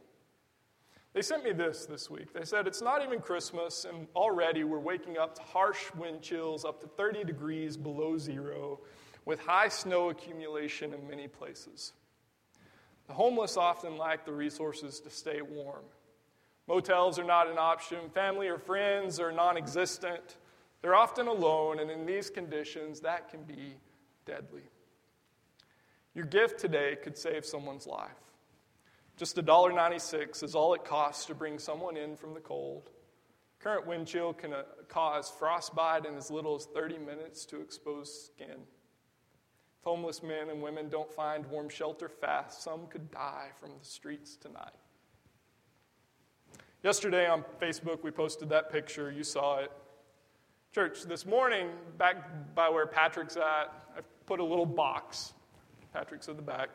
They 1.17 1.23
sent 1.23 1.45
me 1.45 1.53
this 1.53 1.87
this 1.87 2.11
week. 2.11 2.35
They 2.35 2.45
said, 2.45 2.67
It's 2.67 2.83
not 2.83 3.03
even 3.03 3.21
Christmas, 3.21 3.87
and 3.87 4.07
already 4.15 4.65
we're 4.65 4.79
waking 4.79 5.17
up 5.17 5.35
to 5.37 5.41
harsh 5.41 5.91
wind 5.95 6.21
chills 6.21 6.67
up 6.67 6.79
to 6.83 6.89
30 6.89 7.25
degrees 7.25 7.75
below 7.75 8.19
zero 8.19 8.81
with 9.25 9.41
high 9.41 9.69
snow 9.69 10.11
accumulation 10.11 10.93
in 10.93 11.09
many 11.09 11.27
places. 11.27 11.95
The 13.07 13.15
homeless 13.15 13.57
often 13.57 13.97
lack 13.97 14.27
the 14.27 14.33
resources 14.33 15.01
to 15.01 15.09
stay 15.09 15.41
warm. 15.41 15.85
Motels 16.69 17.19
are 17.19 17.25
not 17.25 17.49
an 17.49 17.57
option, 17.57 18.11
family 18.13 18.49
or 18.49 18.59
friends 18.59 19.19
are 19.19 19.33
non 19.33 19.57
existent. 19.57 20.37
They're 20.83 20.95
often 20.95 21.29
alone, 21.29 21.81
and 21.81 21.91
in 21.91 22.05
these 22.05 22.29
conditions, 22.29 23.01
that 23.01 23.31
can 23.31 23.43
be 23.45 23.77
deadly. 24.27 24.69
Your 26.15 26.27
gift 26.27 26.61
today 26.61 26.95
could 27.03 27.17
save 27.17 27.47
someone's 27.47 27.87
life. 27.87 28.11
Just 29.17 29.37
$1.96 29.37 30.43
is 30.43 30.55
all 30.55 30.75
it 30.75 30.85
costs 30.85 31.25
to 31.27 31.35
bring 31.35 31.59
someone 31.59 31.97
in 31.97 32.17
from 32.17 32.35
the 32.35 32.41
cold. 32.41 32.91
Current 33.61 33.87
wind 33.87 34.07
chill 34.07 34.35
can 34.35 34.53
uh, 34.53 34.63
cause 34.89 35.33
frostbite 35.39 36.05
in 36.05 36.15
as 36.17 36.31
little 36.31 36.55
as 36.55 36.67
30 36.67 36.99
minutes 36.99 37.47
to 37.47 37.61
exposed 37.61 38.27
skin. 38.27 38.51
If 38.51 39.85
homeless 39.85 40.23
men 40.23 40.51
and 40.51 40.61
women 40.61 40.91
don't 40.91 41.11
find 41.11 41.47
warm 41.47 41.71
shelter 41.71 42.11
fast, 42.11 42.63
some 42.63 42.87
could 42.89 43.11
die 43.11 43.49
from 43.59 43.71
the 43.79 43.85
streets 43.85 44.37
tonight. 44.37 44.75
Yesterday 46.83 47.27
on 47.27 47.43
Facebook, 47.61 48.03
we 48.03 48.11
posted 48.11 48.51
that 48.51 48.71
picture. 48.71 49.11
You 49.11 49.25
saw 49.25 49.61
it. 49.61 49.73
Church, 50.75 51.05
this 51.05 51.25
morning, 51.25 51.71
back 51.97 52.55
by 52.55 52.69
where 52.69 52.87
Patrick's 52.87 53.39
at, 53.39 53.73
I 53.97 54.01
put 54.27 54.41
a 54.41 54.45
little 54.45 54.67
box. 54.67 55.33
Patrick's 55.95 56.29
at 56.29 56.37
the 56.37 56.43
back. 56.43 56.69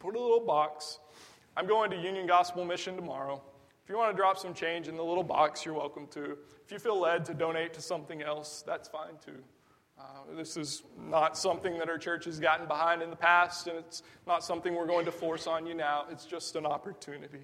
Put 0.00 0.16
a 0.16 0.20
little 0.20 0.40
box 0.44 0.98
I'm 1.58 1.66
going 1.66 1.90
to 1.90 1.96
Union 1.96 2.28
Gospel 2.28 2.64
Mission 2.64 2.94
tomorrow. 2.94 3.42
If 3.82 3.90
you 3.90 3.96
want 3.96 4.12
to 4.12 4.16
drop 4.16 4.38
some 4.38 4.54
change 4.54 4.86
in 4.86 4.96
the 4.96 5.02
little 5.02 5.24
box, 5.24 5.64
you're 5.64 5.74
welcome 5.74 6.06
to. 6.12 6.38
If 6.64 6.70
you 6.70 6.78
feel 6.78 7.00
led 7.00 7.24
to 7.24 7.34
donate 7.34 7.74
to 7.74 7.82
something 7.82 8.22
else, 8.22 8.62
that's 8.64 8.88
fine 8.88 9.14
too. 9.24 9.42
Uh, 9.98 10.36
this 10.36 10.56
is 10.56 10.84
not 10.96 11.36
something 11.36 11.76
that 11.78 11.88
our 11.88 11.98
church 11.98 12.26
has 12.26 12.38
gotten 12.38 12.68
behind 12.68 13.02
in 13.02 13.10
the 13.10 13.16
past, 13.16 13.66
and 13.66 13.76
it's 13.76 14.04
not 14.24 14.44
something 14.44 14.72
we're 14.72 14.86
going 14.86 15.04
to 15.06 15.10
force 15.10 15.48
on 15.48 15.66
you 15.66 15.74
now. 15.74 16.04
It's 16.12 16.26
just 16.26 16.54
an 16.54 16.64
opportunity. 16.64 17.42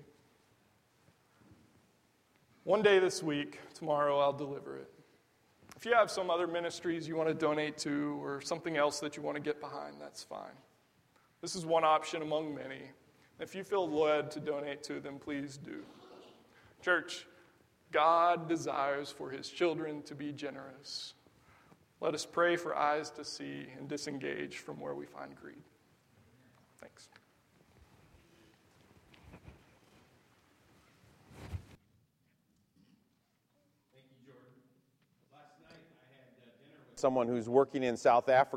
One 2.63 2.83
day 2.83 3.01
this 3.01 3.21
week, 3.21 3.59
tomorrow, 3.75 4.21
I'll 4.21 4.33
deliver 4.33 4.77
it. 4.77 4.93
If 5.75 5.85
you 5.85 5.93
have 5.95 6.09
some 6.09 6.31
other 6.31 6.47
ministries 6.47 7.09
you 7.09 7.17
want 7.17 7.31
to 7.31 7.35
donate 7.35 7.79
to 7.79 8.23
or 8.23 8.41
something 8.43 8.77
else 8.77 9.01
that 9.01 9.17
you 9.17 9.25
want 9.25 9.39
to 9.39 9.43
get 9.43 9.61
behind, 9.61 9.97
that's 10.01 10.23
fine. 10.23 10.55
This 11.41 11.57
is 11.57 11.67
one 11.67 11.83
option 11.83 12.23
among 12.23 12.55
many. 12.55 12.93
If 13.41 13.55
you 13.55 13.65
feel 13.65 13.89
led 13.89 14.31
to 14.33 14.41
donate 14.41 14.83
to 14.85 15.01
them, 15.01 15.19
please 15.19 15.57
do. 15.57 15.83
Church, 16.83 17.27
God 17.91 18.49
desires 18.49 19.11
for 19.11 19.31
his 19.31 19.49
children 19.49 20.03
to 20.03 20.15
be 20.15 20.33
generous. 20.33 21.15
Let 22.01 22.15
us 22.15 22.27
pray 22.27 22.57
for 22.57 22.77
eyes 22.77 23.11
to 23.13 23.25
see 23.25 23.67
and 23.79 23.89
disengage 23.89 24.59
from 24.59 24.79
where 24.79 24.95
we 24.95 25.07
find 25.07 25.35
greed. 25.35 25.63
Thanks. 26.81 27.09
Uh, 35.33 35.39
someone 36.97 37.27
who's 37.27 37.49
working 37.49 37.83
in 37.83 37.97
South 37.97 38.29
Africa 38.29 38.53